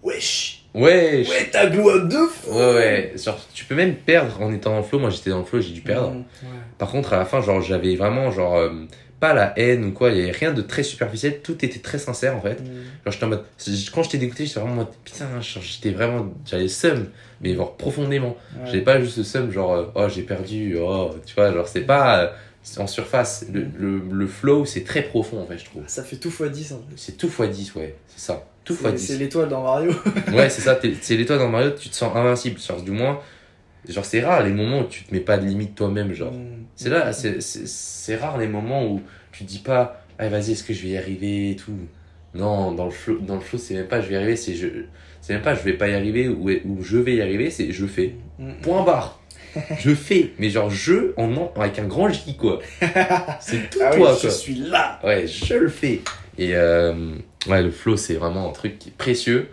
Wesh 0.02 0.59
Ouais, 0.74 1.22
je- 1.24 1.30
Ouais, 1.30 1.48
t'as 1.50 1.66
glow 1.66 1.90
up 1.90 2.08
de 2.08 2.16
fou 2.16 2.52
ouais, 2.52 2.74
ouais. 2.74 3.12
Genre, 3.16 3.38
tu 3.52 3.64
peux 3.64 3.74
même 3.74 3.94
perdre 3.96 4.40
en 4.40 4.52
étant 4.52 4.76
le 4.76 4.82
flow. 4.84 4.98
Moi, 5.00 5.10
j'étais 5.10 5.30
dans 5.30 5.40
le 5.40 5.44
flow, 5.44 5.60
j'ai 5.60 5.72
dû 5.72 5.80
perdre. 5.80 6.10
Ouais. 6.12 6.48
Par 6.78 6.90
contre, 6.90 7.12
à 7.12 7.18
la 7.18 7.24
fin, 7.24 7.40
genre, 7.40 7.60
j'avais 7.60 7.96
vraiment, 7.96 8.30
genre, 8.30 8.56
euh, 8.56 8.70
pas 9.18 9.34
la 9.34 9.52
haine 9.58 9.84
ou 9.84 9.90
quoi, 9.92 10.10
il 10.10 10.18
y 10.18 10.22
avait 10.22 10.30
rien 10.30 10.52
de 10.52 10.62
très 10.62 10.82
superficiel, 10.82 11.40
tout 11.42 11.62
était 11.64 11.80
très 11.80 11.98
sincère 11.98 12.36
en 12.36 12.40
fait. 12.40 12.60
Hmm. 12.62 12.66
Genre, 13.04 13.12
j'étais 13.12 13.24
en 13.24 13.28
mode, 13.28 13.44
quand 13.92 14.02
j'étais 14.02 14.16
dégoûté, 14.18 14.46
j'étais 14.46 14.60
vraiment 14.60 14.74
en 14.74 14.78
mode, 14.78 14.88
putain, 15.04 15.26
j'étais 15.40 15.90
vraiment, 15.90 16.32
j'avais 16.46 16.62
le 16.62 16.68
seum, 16.70 17.06
mais 17.42 17.54
genre 17.54 17.76
profondément. 17.76 18.36
Ouais. 18.54 18.66
J'avais 18.66 18.80
pas 18.80 18.98
juste 19.00 19.18
le 19.18 19.24
seum, 19.24 19.50
genre, 19.52 19.74
euh, 19.74 19.84
oh, 19.94 20.08
j'ai 20.08 20.22
perdu, 20.22 20.78
oh, 20.80 21.10
tu 21.26 21.34
vois, 21.34 21.52
genre, 21.52 21.68
c'est 21.68 21.82
pas 21.82 22.20
euh, 22.22 22.28
en 22.78 22.86
surface. 22.86 23.44
Le, 23.52 23.66
le, 23.76 24.00
le 24.10 24.26
flow, 24.26 24.64
c'est 24.64 24.84
très 24.84 25.02
profond 25.02 25.42
en 25.42 25.46
fait, 25.46 25.58
je 25.58 25.64
trouve. 25.66 25.82
Ça 25.86 26.02
fait 26.02 26.16
tout 26.16 26.30
x10 26.30 26.72
en 26.72 26.78
fait. 26.78 26.94
C'est 26.96 27.18
tout 27.18 27.26
x 27.28 27.50
10, 27.50 27.74
ouais, 27.74 27.96
c'est 28.06 28.20
ça. 28.24 28.46
Tout 28.64 28.74
C'est- 28.80 28.90
x 28.90 29.02
C'est 29.02 29.12
10. 29.14 29.18
l'étoile 29.20 29.48
dans 29.48 29.62
Mario. 29.62 29.92
Ouais, 30.32 30.48
c'est 30.50 30.60
ça, 30.62 30.78
c'est 31.00 31.16
l'étoile 31.16 31.38
dans 31.38 31.48
Mario, 31.48 31.70
tu 31.70 31.88
te 31.88 31.94
sens 31.94 32.14
invincible, 32.14 32.60
genre, 32.60 32.82
du 32.82 32.90
moins, 32.90 33.20
genre, 33.88 34.04
c'est 34.04 34.20
rare 34.20 34.42
les 34.44 34.52
moments 34.52 34.80
où 34.80 34.84
tu 34.84 35.04
te 35.04 35.12
mets 35.14 35.20
pas 35.20 35.38
de 35.38 35.46
limite 35.46 35.74
toi-même, 35.74 36.12
genre. 36.12 36.32
Hmm. 36.32 36.64
C'est 36.76 36.88
là, 36.90 37.12
c'est- 37.12 38.16
rare 38.16 38.38
les 38.38 38.48
moments 38.48 38.86
où 38.86 39.00
tu 39.32 39.44
te 39.44 39.48
dis 39.48 39.58
pas, 39.60 40.02
ah 40.18 40.28
vas-y, 40.28 40.52
est-ce 40.52 40.64
que 40.64 40.72
je 40.74 40.82
vais 40.82 40.88
y 40.90 40.96
arriver 40.98 41.50
et 41.52 41.56
tout? 41.56 41.72
Non, 42.34 42.72
dans 42.72 42.84
le 42.84 42.90
flow, 42.90 43.18
dans 43.18 43.34
le 43.34 43.40
flow, 43.40 43.58
c'est 43.58 43.74
même 43.74 43.88
pas 43.88 44.00
je 44.00 44.06
vais 44.08 44.14
y 44.14 44.16
arriver, 44.16 44.36
c'est 44.36 44.54
je, 44.54 44.66
c'est 45.20 45.32
même 45.32 45.42
pas 45.42 45.54
je 45.54 45.62
vais 45.62 45.72
pas 45.72 45.88
y 45.88 45.94
arriver 45.94 46.28
ou, 46.28 46.48
ou 46.48 46.82
je 46.82 46.96
vais 46.98 47.16
y 47.16 47.22
arriver, 47.22 47.50
c'est 47.50 47.72
je 47.72 47.86
fais. 47.86 48.14
Hmm. 48.38 48.52
Point 48.62 48.84
barre. 48.84 49.20
je 49.80 49.92
fais, 49.96 50.30
mais 50.38 50.48
genre 50.48 50.70
je 50.70 51.12
en 51.16 51.34
en- 51.36 51.52
avec 51.56 51.78
un 51.80 51.86
grand 51.86 52.08
J 52.08 52.36
quoi. 52.36 52.60
C'est 53.40 53.68
tout 53.68 53.80
Ah 53.82 53.90
oui, 53.94 53.98
toi 53.98 54.14
je 54.14 54.20
quoi. 54.20 54.30
suis 54.30 54.54
là 54.54 55.00
Ouais, 55.02 55.26
je 55.26 55.54
le 55.54 55.68
fais. 55.68 56.02
Et 56.38 56.54
euh, 56.54 57.14
ouais, 57.48 57.62
le 57.62 57.70
flow, 57.70 57.96
c'est 57.96 58.14
vraiment 58.14 58.48
un 58.48 58.52
truc 58.52 58.78
qui 58.78 58.88
est 58.90 58.96
précieux, 58.96 59.48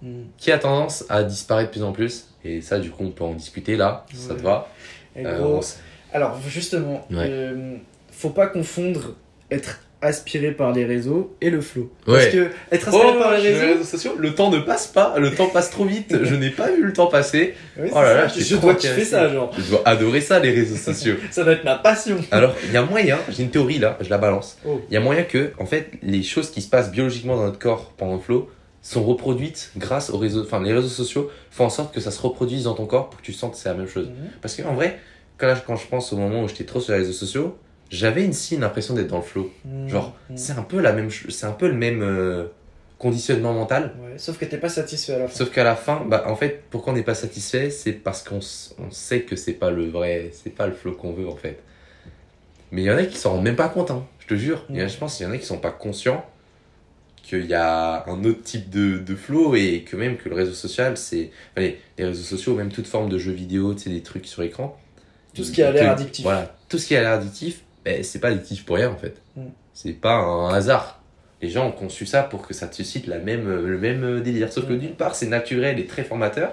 Hmm. 0.00 0.26
qui 0.36 0.52
a 0.52 0.58
tendance 0.58 1.04
à 1.08 1.24
disparaître 1.24 1.70
de 1.70 1.72
plus 1.72 1.82
en 1.82 1.90
plus. 1.90 2.26
Et 2.44 2.60
ça, 2.60 2.78
du 2.78 2.88
coup, 2.90 3.02
on 3.02 3.10
peut 3.10 3.24
en 3.24 3.34
discuter 3.34 3.74
là, 3.76 4.06
si 4.10 4.16
ça 4.16 4.34
te 4.36 4.42
va. 4.42 4.68
Euh, 5.16 5.38
gros, 5.40 5.56
on 5.56 5.60
s- 5.60 5.80
Alors 6.12 6.40
justement, 6.46 7.04
Ouais. 7.10 7.26
euh, 7.28 7.76
faut 8.12 8.30
pas 8.30 8.46
confondre 8.46 9.16
être 9.50 9.80
aspiré 10.00 10.52
par 10.52 10.72
les 10.72 10.84
réseaux 10.84 11.34
et 11.40 11.50
le 11.50 11.60
flow. 11.60 11.90
Parce 12.06 12.24
Ouais. 12.26 12.30
que 12.30 12.50
être 12.70 12.88
aspiré 12.88 13.18
par 13.18 13.32
les 13.36 13.52
réseaux, 13.52 13.82
sociaux, 13.84 14.12
le 14.16 14.34
temps 14.34 14.50
ne 14.50 14.60
passe 14.60 14.86
pas, 14.86 15.18
le 15.18 15.34
temps 15.34 15.48
passe 15.48 15.70
trop 15.70 15.84
vite, 15.84 16.14
je 16.22 16.34
n'ai 16.36 16.50
pas 16.50 16.70
vu 16.70 16.84
le 16.84 16.92
temps 16.92 17.08
passer. 17.08 17.54
oui, 17.78 17.88
Oh 17.92 18.00
là 18.00 18.14
là, 18.14 18.28
je 18.28 18.56
dois 18.56 18.74
kiffer 18.74 19.04
ça, 19.04 19.28
genre. 19.28 19.50
Je 19.58 19.70
dois 19.70 19.82
adorer 19.84 20.20
ça, 20.20 20.38
les 20.38 20.52
réseaux 20.52 20.76
sociaux. 20.76 21.16
Ça 21.30 21.42
doit 21.44 21.54
être 21.54 21.64
ma 21.64 21.74
passion. 21.76 22.16
Alors, 22.30 22.54
il 22.66 22.72
y 22.72 22.76
a 22.76 22.82
moyen, 22.82 23.18
j'ai 23.28 23.42
une 23.42 23.50
théorie 23.50 23.78
là, 23.78 23.98
je 24.00 24.08
la 24.08 24.18
balance. 24.18 24.58
Oh. 24.66 24.80
Il 24.88 24.94
y 24.94 24.96
a 24.96 25.00
moyen 25.00 25.24
que, 25.24 25.50
en 25.58 25.66
fait, 25.66 25.90
les 26.02 26.22
choses 26.22 26.50
qui 26.50 26.62
se 26.62 26.68
passent 26.70 26.90
biologiquement 26.92 27.36
dans 27.36 27.44
notre 27.46 27.58
corps 27.58 27.92
pendant 27.96 28.14
le 28.14 28.20
flow 28.20 28.48
sont 28.82 29.02
reproduites 29.02 29.72
grâce 29.76 30.10
aux 30.10 30.18
réseaux, 30.18 30.42
enfin, 30.42 30.62
les 30.62 30.72
réseaux 30.72 30.86
sociaux 30.88 31.28
font 31.50 31.64
en 31.64 31.70
sorte 31.70 31.92
que 31.92 32.00
ça 32.00 32.12
se 32.12 32.20
reproduise 32.22 32.64
dans 32.64 32.74
ton 32.74 32.86
corps 32.86 33.10
pour 33.10 33.20
que 33.20 33.26
tu 33.26 33.32
sentes 33.32 33.52
que 33.52 33.58
c'est 33.58 33.68
la 33.68 33.74
même 33.74 33.88
chose. 33.88 34.06
Mhm. 34.06 34.30
Parce 34.40 34.54
qu'en 34.54 34.74
vrai, 34.74 34.98
quand, 35.36 35.48
là, 35.48 35.56
quand 35.66 35.74
je 35.76 35.86
pense 35.88 36.12
au 36.12 36.16
moment 36.16 36.44
où 36.44 36.48
j'étais 36.48 36.64
trop 36.64 36.80
sur 36.80 36.92
les 36.92 37.00
réseaux 37.00 37.12
sociaux, 37.12 37.58
j'avais 37.90 38.24
une, 38.24 38.32
si 38.32 38.54
une 38.54 38.64
impression 38.64 38.94
d'être 38.94 39.08
dans 39.08 39.16
le 39.18 39.22
flow. 39.22 39.50
Mm, 39.64 39.88
Genre, 39.88 40.16
mm. 40.30 40.36
c'est 40.36 40.52
un 40.52 40.62
peu 40.62 40.80
la 40.80 40.92
même, 40.92 41.08
c'est 41.10 41.46
un 41.46 41.52
peu 41.52 41.68
le 41.68 41.74
même 41.74 42.02
euh, 42.02 42.46
conditionnement 42.98 43.52
mental. 43.54 43.94
Ouais, 44.02 44.18
sauf 44.18 44.38
que 44.38 44.44
t'es 44.44 44.58
pas 44.58 44.68
satisfait 44.68 45.14
à 45.14 45.18
la 45.20 45.28
fin. 45.28 45.34
Sauf 45.36 45.50
qu'à 45.50 45.64
la 45.64 45.76
fin, 45.76 46.04
bah, 46.06 46.24
en 46.26 46.36
fait, 46.36 46.62
pourquoi 46.70 46.92
on 46.92 46.96
n'est 46.96 47.02
pas 47.02 47.14
satisfait, 47.14 47.70
c'est 47.70 47.92
parce 47.92 48.22
qu'on 48.22 48.40
on 48.78 48.90
sait 48.90 49.22
que 49.22 49.36
c'est 49.36 49.52
pas 49.54 49.70
le 49.70 49.86
vrai, 49.88 50.30
c'est 50.32 50.50
pas 50.54 50.66
le 50.66 50.72
flow 50.74 50.92
qu'on 50.92 51.12
veut 51.12 51.28
en 51.28 51.36
fait. 51.36 51.60
Mais 52.70 52.82
il 52.82 52.84
y 52.86 52.90
en 52.90 52.96
a 52.98 53.04
qui 53.04 53.16
s'en 53.16 53.30
rendent 53.32 53.44
même 53.44 53.56
pas 53.56 53.68
compte, 53.70 53.90
hein, 53.90 54.04
je 54.20 54.26
te 54.26 54.34
jure. 54.34 54.64
Y 54.70 54.80
a- 54.80 54.84
Mm. 54.84 54.88
je 54.90 54.96
pense 54.98 55.16
qu'il 55.16 55.26
y 55.26 55.28
en 55.28 55.32
a 55.32 55.38
qui 55.38 55.46
sont 55.46 55.58
pas 55.58 55.70
conscients 55.70 56.24
qu'il 57.22 57.44
y 57.46 57.54
a 57.54 58.04
un 58.08 58.24
autre 58.24 58.42
type 58.42 58.70
de, 58.70 58.98
de 58.98 59.14
flow 59.14 59.54
et 59.54 59.82
que 59.86 59.96
même 59.96 60.16
que 60.16 60.28
le 60.30 60.34
réseau 60.34 60.52
social, 60.54 60.96
c'est. 60.96 61.30
enfin, 61.52 61.60
les, 61.66 61.78
les 61.98 62.04
réseaux 62.06 62.22
sociaux, 62.22 62.54
même 62.54 62.70
toute 62.70 62.86
forme 62.86 63.10
de 63.10 63.18
jeux 63.18 63.32
vidéo, 63.32 63.74
tu 63.74 63.80
sais, 63.84 63.90
des 63.90 64.02
trucs 64.02 64.26
sur 64.26 64.42
écran. 64.42 64.78
Tout 65.34 65.44
ce 65.44 65.52
qui 65.52 65.62
a 65.62 65.70
l'air 65.70 65.90
addictif. 65.92 66.24
Voilà, 66.24 66.56
tout 66.70 66.78
ce 66.78 66.86
qui 66.86 66.96
a 66.96 67.02
l'air 67.02 67.12
addictif, 67.12 67.62
ben, 67.84 68.02
c'est 68.04 68.18
pas 68.20 68.28
addictif 68.28 68.64
pour 68.64 68.76
rien 68.76 68.90
en 68.90 68.96
fait. 68.96 69.20
Mm. 69.36 69.46
C'est 69.74 69.92
pas 69.92 70.14
un 70.14 70.52
hasard. 70.54 71.00
Les 71.40 71.48
gens 71.50 71.68
ont 71.68 71.72
conçu 71.72 72.04
ça 72.06 72.22
pour 72.24 72.46
que 72.46 72.52
ça 72.54 72.66
te 72.66 72.74
suscite 72.74 73.06
la 73.06 73.18
même, 73.18 73.48
le 73.48 73.78
même 73.78 74.20
délire. 74.20 74.52
Sauf 74.52 74.66
que 74.66 74.72
Mm. 74.72 74.78
d'une 74.78 74.94
part, 74.94 75.14
c'est 75.14 75.26
naturel 75.28 75.78
et 75.78 75.86
très 75.86 76.02
formateur. 76.04 76.52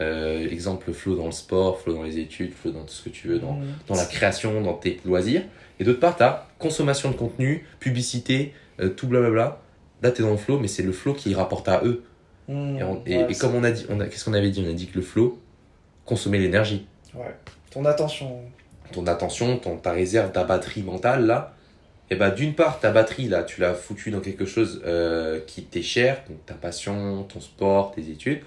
Euh, 0.00 0.48
exemple, 0.50 0.92
flow 0.92 1.14
dans 1.16 1.26
le 1.26 1.32
sport, 1.32 1.80
flow 1.80 1.92
dans 1.94 2.02
les 2.02 2.18
études, 2.18 2.52
flow 2.52 2.72
dans 2.72 2.82
tout 2.82 2.92
ce 2.94 3.02
que 3.04 3.10
tu 3.10 3.28
veux, 3.28 3.38
dans, 3.38 3.52
Mm. 3.52 3.64
dans 3.88 3.94
la 3.94 4.04
création, 4.06 4.60
dans 4.60 4.74
tes 4.74 5.00
loisirs. 5.04 5.42
Et 5.78 5.84
d'autre 5.84 6.00
part, 6.00 6.16
t'as 6.16 6.46
consommation 6.58 7.10
de 7.10 7.16
contenu, 7.16 7.66
publicité, 7.80 8.54
euh, 8.80 8.88
tout 8.88 9.06
blablabla. 9.06 9.60
Là, 10.02 10.10
t'es 10.10 10.22
dans 10.22 10.30
le 10.32 10.36
flow, 10.36 10.58
mais 10.58 10.68
c'est 10.68 10.82
le 10.82 10.92
flow 10.92 11.14
qui 11.14 11.34
rapporte 11.34 11.68
à 11.68 11.82
eux. 11.84 12.02
Et, 12.48 12.52
on- 12.52 13.02
et- 13.06 13.16
Ouais, 13.18 13.26
et 13.30 13.34
c'est- 13.34 13.40
comme 13.40 13.54
on 13.54 13.64
a 13.64 13.70
dit, 13.70 13.86
on 13.88 14.00
a, 14.00 14.06
qu'est-ce 14.06 14.24
qu'on 14.24 14.34
avait 14.34 14.50
dit? 14.50 14.62
On 14.66 14.68
a 14.68 14.74
dit 14.74 14.86
que 14.86 14.96
le 14.96 15.02
flow 15.04 15.38
consommait 16.04 16.38
l'énergie. 16.38 16.86
Ouais. 17.14 17.34
Ton 17.70 17.84
attention. 17.86 18.40
Ton 18.92 19.06
attention, 19.06 19.56
ton, 19.58 19.76
ta 19.76 19.92
réserve, 19.92 20.32
ta 20.32 20.44
batterie 20.44 20.82
mentale 20.82 21.26
là, 21.26 21.54
et 22.10 22.16
bah 22.16 22.30
d'une 22.30 22.54
part 22.54 22.80
ta 22.80 22.90
batterie 22.90 23.28
là, 23.28 23.42
tu 23.42 23.60
l'as 23.60 23.74
foutu 23.74 24.10
dans 24.10 24.20
quelque 24.20 24.44
chose 24.44 24.82
euh, 24.86 25.40
qui 25.46 25.62
t'est 25.64 25.82
cher, 25.82 26.22
donc 26.28 26.44
ta 26.46 26.54
passion, 26.54 27.22
ton 27.24 27.40
sport, 27.40 27.92
tes 27.92 28.10
études, 28.10 28.40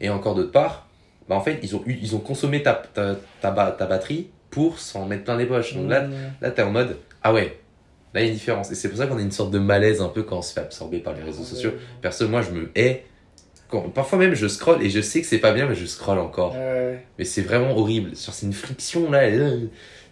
et 0.00 0.08
encore 0.10 0.34
d'autre 0.34 0.50
part, 0.52 0.88
bah 1.28 1.36
en 1.36 1.40
fait 1.40 1.58
ils 1.62 1.74
ont 1.76 1.82
eu, 1.86 1.96
ils 2.02 2.14
ont 2.16 2.18
consommé 2.20 2.62
ta 2.62 2.74
ta, 2.74 3.14
ta, 3.40 3.50
ta 3.52 3.86
batterie 3.86 4.28
pour 4.50 4.78
s'en 4.78 5.06
mettre 5.06 5.24
plein 5.24 5.36
les 5.36 5.46
poches. 5.46 5.74
Donc 5.74 5.88
là, 5.88 6.02
Mm. 6.02 6.12
là 6.40 6.50
t'es 6.50 6.62
en 6.62 6.70
mode 6.70 6.96
ah 7.22 7.32
ouais, 7.32 7.58
là 8.12 8.20
il 8.20 8.24
y 8.24 8.26
a 8.26 8.28
une 8.28 8.34
différence, 8.34 8.70
et 8.70 8.74
c'est 8.74 8.88
pour 8.88 8.98
ça 8.98 9.06
qu'on 9.06 9.16
a 9.18 9.22
une 9.22 9.30
sorte 9.32 9.50
de 9.52 9.58
malaise 9.58 10.00
un 10.02 10.08
peu 10.08 10.22
quand 10.24 10.38
on 10.38 10.42
se 10.42 10.52
fait 10.52 10.60
absorber 10.60 10.98
par 10.98 11.14
les 11.14 11.22
réseaux 11.22 11.44
sociaux. 11.44 11.72
Perso, 12.02 12.28
moi 12.28 12.42
je 12.42 12.50
me 12.50 12.70
hais. 12.74 13.04
Quand, 13.68 13.80
parfois 13.90 14.18
même 14.18 14.34
je 14.34 14.46
scroll 14.46 14.82
et 14.82 14.90
je 14.90 15.00
sais 15.00 15.20
que 15.20 15.26
c'est 15.26 15.38
pas 15.38 15.52
bien, 15.52 15.66
mais 15.66 15.74
je 15.74 15.86
scroll 15.86 16.18
encore. 16.18 16.54
Ouais. 16.54 17.04
Mais 17.18 17.24
c'est 17.24 17.42
vraiment 17.42 17.76
horrible. 17.76 18.10
C'est 18.14 18.46
une 18.46 18.52
friction 18.52 19.10
là. 19.10 19.28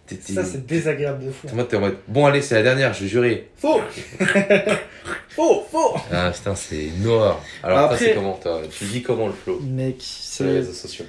t'es- 0.07 0.33
Ça, 0.33 0.43
c'est 0.43 0.65
désagréable 0.65 1.25
de 1.25 1.31
fou. 1.31 1.47
Mode, 1.53 1.67
t'es 1.69 1.77
en 1.77 1.81
mode, 1.81 1.97
bon, 2.07 2.25
allez, 2.25 2.41
c'est 2.41 2.55
la 2.55 2.63
dernière, 2.63 2.93
je 2.93 3.05
jurais. 3.05 3.47
Faux 3.55 3.79
Faux 5.29 5.65
Faux 5.71 5.95
Ah 6.11 6.31
putain, 6.33 6.55
c'est 6.55 6.89
horreur. 7.05 7.41
Alors, 7.63 7.79
Après- 7.79 7.97
toi, 7.97 8.07
c'est 8.07 8.13
comment 8.15 8.33
toi? 8.41 8.61
Tu 8.69 8.85
vis 8.85 9.01
comment 9.01 9.27
le 9.27 9.33
flow? 9.33 9.59
Mec, 9.61 9.95
sur 9.99 10.45
les 10.45 10.53
réseaux 10.53 10.73
sociaux 10.73 11.05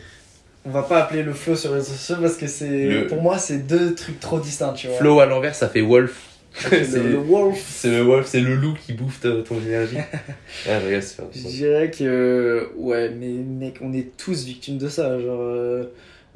On 0.64 0.70
va 0.70 0.82
pas 0.82 1.02
appeler 1.02 1.22
le 1.22 1.32
flow 1.34 1.56
sur 1.56 1.70
les 1.70 1.76
réseaux 1.76 1.92
sociaux 1.92 2.16
parce 2.22 2.36
que 2.36 2.46
c'est... 2.46 2.86
Le- 2.86 3.06
Pour 3.06 3.20
moi, 3.22 3.38
c'est 3.38 3.58
deux 3.66 3.94
trucs 3.94 4.20
trop 4.20 4.38
distincts, 4.40 4.72
tu 4.72 4.86
vois. 4.88 4.96
Flow 4.96 5.20
à 5.20 5.26
l'envers, 5.26 5.54
ça 5.54 5.68
fait 5.68 5.82
wolf. 5.82 6.14
C'est 6.56 7.02
le 7.02 7.16
wolf. 7.18 7.62
c'est 7.68 7.90
le 7.90 8.02
wolf, 8.02 8.26
c'est 8.26 8.40
le 8.40 8.54
loup 8.54 8.74
qui 8.74 8.92
bouffe 8.92 9.20
ta- 9.20 9.42
ton 9.42 9.60
énergie. 9.60 9.96
ah, 10.68 10.80
je 10.80 10.86
regarde 10.86 11.02
sur. 11.02 11.24
Je 11.34 11.40
dirais 11.48 11.90
que... 11.90 12.70
Ouais, 12.76 13.10
mais 13.10 13.28
mec, 13.28 13.78
on 13.80 13.92
est 13.92 14.16
tous 14.16 14.44
victimes 14.44 14.78
de 14.78 14.88
ça. 14.88 15.18
Genre... 15.20 15.40
euh, 15.40 15.84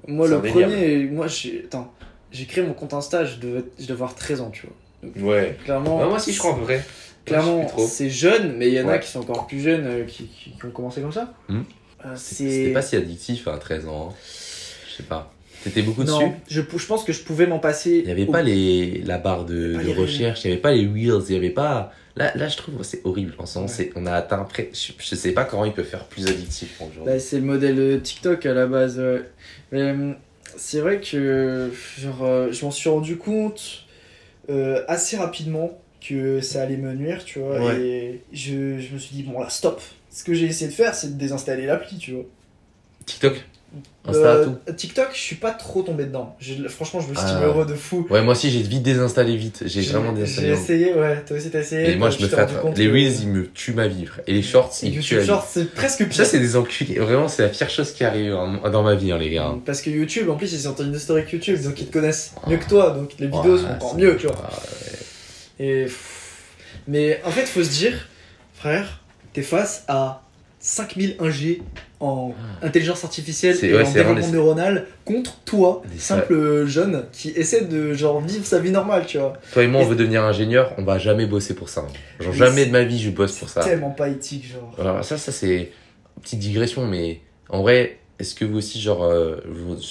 Moi, 0.08 0.26
le 0.28 0.40
premier... 0.42 1.04
Moi, 1.06 1.26
j'ai... 1.28 1.62
Attends. 1.66 1.92
J'ai 2.32 2.44
créé 2.46 2.62
mon 2.64 2.74
compte 2.74 2.92
Insta, 2.94 3.24
je 3.24 3.36
devais, 3.38 3.62
je 3.78 3.84
devais 3.84 3.92
avoir 3.92 4.14
13 4.14 4.40
ans, 4.42 4.50
tu 4.50 4.66
vois. 4.66 5.32
Ouais. 5.32 5.56
Clairement... 5.64 6.00
Ah, 6.02 6.06
moi 6.06 6.16
aussi, 6.16 6.32
je 6.32 6.38
crois 6.38 6.52
en 6.52 6.56
vrai. 6.58 6.84
Clairement, 7.24 7.66
c'est 7.86 8.10
jeune, 8.10 8.56
mais 8.56 8.68
il 8.68 8.74
y 8.74 8.80
en 8.80 8.88
a 8.88 8.92
Ouais. 8.92 9.00
qui 9.00 9.08
sont 9.08 9.20
encore 9.20 9.46
plus 9.46 9.60
jeunes 9.60 9.86
euh, 9.86 10.04
qui, 10.04 10.24
qui, 10.26 10.50
qui 10.50 10.64
ont 10.66 10.70
commencé 10.70 11.00
comme 11.00 11.12
ça. 11.12 11.32
Hmm. 11.48 11.60
Euh, 12.04 12.08
c'est... 12.16 12.70
pas 12.72 12.82
si 12.82 12.96
addictif 12.96 13.46
à 13.48 13.56
13 13.58 13.86
ans. 13.86 14.08
hein. 14.10 14.14
Je 14.90 14.96
sais 14.96 15.02
pas. 15.04 15.32
T'étais 15.64 15.82
beaucoup 15.82 16.04
dessus 16.04 16.12
Non, 16.24 16.34
je, 16.48 16.60
je 16.60 16.86
pense 16.86 17.04
que 17.04 17.12
je 17.12 17.22
pouvais 17.22 17.46
m'en 17.46 17.58
passer. 17.58 17.98
Il 17.98 18.04
n'y 18.06 18.10
avait 18.12 18.26
au- 18.26 18.32
pas 18.32 18.42
les, 18.42 19.02
la 19.04 19.18
barre 19.18 19.44
de, 19.44 19.76
recherche, 19.98 20.44
il 20.44 20.48
n'y 20.48 20.52
avait 20.54 20.62
pas 20.62 20.72
les 20.72 20.86
wheels, 20.86 21.22
il 21.28 21.32
n'y 21.32 21.36
avait 21.36 21.50
pas. 21.50 21.92
Là, 22.16 22.32
là, 22.36 22.48
je 22.48 22.56
trouve 22.56 22.82
c'est 22.82 23.00
horrible. 23.04 23.34
En 23.38 23.46
ce 23.46 23.58
moment, 23.58 23.68
Ouais. 23.68 23.74
c'est- 23.76 23.90
on 23.96 24.06
a 24.06 24.12
atteint. 24.12 24.42
Près... 24.44 24.70
Je, 24.72 24.92
je 24.98 25.14
sais 25.14 25.32
pas 25.32 25.44
comment 25.44 25.64
il 25.64 25.72
peut 25.72 25.82
faire 25.84 26.04
plus 26.04 26.26
addictif 26.26 26.76
aujourd'hui. 26.80 27.02
Bah, 27.12 27.18
c'est 27.18 27.36
le 27.38 27.44
modèle 27.44 28.00
TikTok 28.02 28.44
à 28.46 28.54
la 28.54 28.66
base. 28.66 28.98
ouais. 28.98 29.22
Mais 29.72 29.80
euh, 29.82 30.12
c'est 30.56 30.80
vrai 30.80 31.00
que 31.00 31.70
genre, 31.98 32.22
euh, 32.24 32.52
je 32.52 32.64
m'en 32.64 32.70
suis 32.70 32.88
rendu 32.88 33.16
compte 33.16 33.84
euh, 34.50 34.82
assez 34.88 35.16
rapidement 35.16 35.78
que 36.00 36.40
ça 36.40 36.62
allait 36.62 36.76
me 36.76 36.92
nuire, 36.94 37.24
tu 37.24 37.38
vois. 37.40 37.60
Ouais. 37.64 37.80
Et 37.80 38.20
je, 38.32 38.78
je 38.78 38.94
me 38.94 38.98
suis 38.98 39.14
dit, 39.16 39.22
bon 39.24 39.38
là, 39.40 39.48
stop. 39.50 39.80
Ce 40.10 40.24
que 40.24 40.34
j'ai 40.34 40.46
essayé 40.46 40.68
de 40.70 40.74
faire, 40.74 40.94
c'est 40.94 41.14
de 41.14 41.18
désinstaller 41.18 41.66
l'appli, 41.66 41.98
tu 41.98 42.12
vois. 42.12 42.24
TikTok? 43.06 43.44
Insta, 44.06 44.20
Euh, 44.20 44.46
tout 44.66 44.72
TikTok, 44.72 45.08
je 45.12 45.18
suis 45.18 45.36
pas 45.36 45.50
trop 45.50 45.82
tombé 45.82 46.04
dedans. 46.06 46.34
J'ai- 46.40 46.66
Franchement, 46.70 47.00
je 47.00 47.08
me 47.10 47.14
suis 47.14 47.24
Ah. 47.26 47.42
heureux 47.44 47.66
de 47.66 47.74
fou. 47.74 48.06
Ouais, 48.08 48.22
moi 48.22 48.32
aussi, 48.32 48.50
j'ai 48.50 48.62
vite 48.62 48.82
désinstallé 48.82 49.36
vite. 49.36 49.62
J'ai 49.66 49.82
vraiment 49.82 50.14
J'ai 50.16 50.22
désinstallé. 50.22 50.48
essayé, 50.52 50.94
ouais. 50.94 51.22
Toi 51.26 51.36
aussi, 51.36 51.50
t'as 51.50 51.60
essayé. 51.60 51.90
Et 51.90 51.96
moi, 51.96 52.08
je 52.08 52.22
me 52.22 52.28
fais 52.28 52.46
Les 52.76 52.88
Reels, 52.90 53.20
ils 53.20 53.28
me 53.28 53.46
tuent 53.50 53.74
ma 53.74 53.86
vie, 53.86 54.06
frère. 54.06 54.24
Et 54.26 54.32
les 54.32 54.42
shorts, 54.42 54.72
Et 54.82 54.86
ils 54.86 54.94
YouTube 54.94 55.18
tuent 55.18 55.20
vie. 55.20 55.26
Shorts, 55.26 55.46
c'est 55.50 55.74
presque 55.74 56.04
pire. 56.06 56.14
Ça, 56.16 56.24
c'est 56.24 56.40
des 56.40 56.56
enculés. 56.56 56.98
Vraiment, 56.98 57.28
c'est 57.28 57.42
la 57.42 57.48
pire 57.50 57.68
chose 57.68 57.92
qui 57.92 58.04
arrive 58.04 58.30
dans 58.72 58.82
ma 58.82 58.94
vie, 58.94 59.12
hein, 59.12 59.18
les 59.18 59.28
gars. 59.30 59.54
Parce 59.66 59.82
que 59.82 59.90
YouTube, 59.90 60.30
en 60.30 60.36
plus, 60.36 60.50
ils 60.54 60.60
sont 60.60 60.80
en 60.80 60.90
historique 60.92 61.30
YouTube, 61.30 61.62
donc 61.62 61.78
ils 61.78 61.86
te 61.88 61.92
connaissent 61.92 62.32
mieux 62.46 62.56
que 62.56 62.68
toi, 62.68 62.90
donc 62.92 63.12
les 63.18 63.26
vidéos 63.26 63.56
Ouais, 63.56 63.60
sont 63.60 63.66
encore 63.68 63.94
mieux, 63.96 64.16
tu 64.16 64.26
vois. 64.28 64.36
Ouais. 64.36 65.64
Et 65.66 65.86
mais 66.86 67.20
en 67.24 67.30
fait, 67.30 67.44
faut 67.44 67.62
se 67.62 67.70
dire, 67.70 68.08
frère, 68.54 69.02
t'es 69.34 69.42
face 69.42 69.84
à 69.88 70.22
5000 70.68 71.16
ingés 71.18 71.62
en 72.00 72.32
intelligence 72.62 73.02
artificielle 73.04 73.56
C'est- 73.56 73.68
et 73.68 73.74
ouais, 73.74 73.82
en 73.82 73.86
c'est 73.86 73.94
développement 73.94 74.26
des- 74.26 74.32
neuronal 74.32 74.86
contre 75.04 75.38
toi, 75.44 75.82
Des- 75.90 75.98
simple 75.98 76.66
jeune 76.66 77.04
qui 77.12 77.30
essaie 77.30 77.62
de 77.64 77.94
genre 77.94 78.20
vivre 78.20 78.44
sa 78.44 78.58
vie 78.60 78.70
normale, 78.70 79.06
tu 79.06 79.18
vois. 79.18 79.32
Toi 79.52 79.64
et 79.64 79.66
moi, 79.66 79.80
on 79.80 79.86
veut 79.86 79.96
devenir 79.96 80.22
ingénieur, 80.24 80.72
on 80.78 80.84
va 80.84 80.98
jamais 80.98 81.26
bosser 81.26 81.54
pour 81.54 81.68
ça. 81.70 81.80
hein. 81.80 81.92
Genre, 82.20 82.32
Mais 82.32 82.38
jamais 82.38 82.60
c'est- 82.62 82.66
de 82.66 82.72
ma 82.72 82.84
vie, 82.84 83.00
je 83.00 83.10
bosse 83.10 83.36
pour 83.38 83.48
ça. 83.48 83.62
Tellement 83.62 83.90
pas 83.90 84.08
éthique, 84.10 84.46
genre. 84.46 84.74
Alors 84.78 85.02
ça, 85.04 85.16
ça 85.16 85.32
c'est 85.32 85.70
une 86.16 86.22
petite 86.22 86.38
digression, 86.40 86.86
mais 86.86 87.20
en 87.48 87.62
vrai, 87.62 87.98
est-ce 88.18 88.34
que 88.34 88.44
vous 88.44 88.58
aussi, 88.58 88.80
genre, 88.80 89.04
euh, 89.04 89.36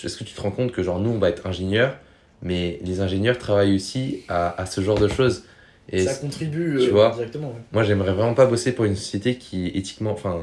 est-ce 0.03 0.15
que 0.15 0.23
tu 0.23 0.33
te 0.33 0.41
rends 0.41 0.51
compte 0.51 0.71
que 0.71 0.83
genre 0.83 0.99
nous, 0.99 1.09
on 1.09 1.17
va 1.17 1.29
être 1.29 1.47
ingénieurs, 1.47 1.97
mais 2.43 2.79
les 2.83 3.01
ingénieurs 3.01 3.37
travaillent 3.39 3.73
aussi 3.75 4.23
à, 4.29 4.61
à 4.61 4.65
ce 4.67 4.79
genre 4.81 4.99
de 4.99 5.07
choses? 5.07 5.43
Et 5.89 6.03
ça 6.05 6.15
contribue 6.15 6.77
tu 6.81 6.87
euh, 6.89 6.91
vois, 6.91 7.11
directement. 7.15 7.47
ouais. 7.47 7.61
moi, 7.71 7.81
j'aimerais 7.83 8.11
vraiment 8.13 8.33
pas 8.33 8.45
bosser 8.45 8.73
pour 8.73 8.83
une 8.85 8.95
société 8.97 9.35
qui 9.37 9.67
éthiquement, 9.67 10.11
enfin, 10.11 10.41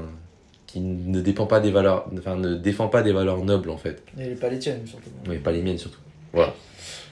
qui 0.75 0.81
ne 0.81 1.21
dépend 1.21 1.47
pas 1.47 1.61
des 1.61 1.71
valeurs, 1.71 2.07
enfin, 2.19 2.35
ne 2.37 2.55
défend 2.57 2.89
pas 2.89 3.03
des 3.03 3.13
valeurs 3.13 3.45
nobles 3.45 3.71
en 3.71 3.77
fait, 3.77 4.03
Et 4.19 4.31
pas 4.35 4.49
les 4.49 4.59
tiennes, 4.59 4.81
surtout. 4.87 5.09
mais 5.29 5.37
pas 5.37 5.53
les 5.53 5.63
miennes 5.63 5.79
surtout. 5.79 6.01
Voilà. 6.33 6.53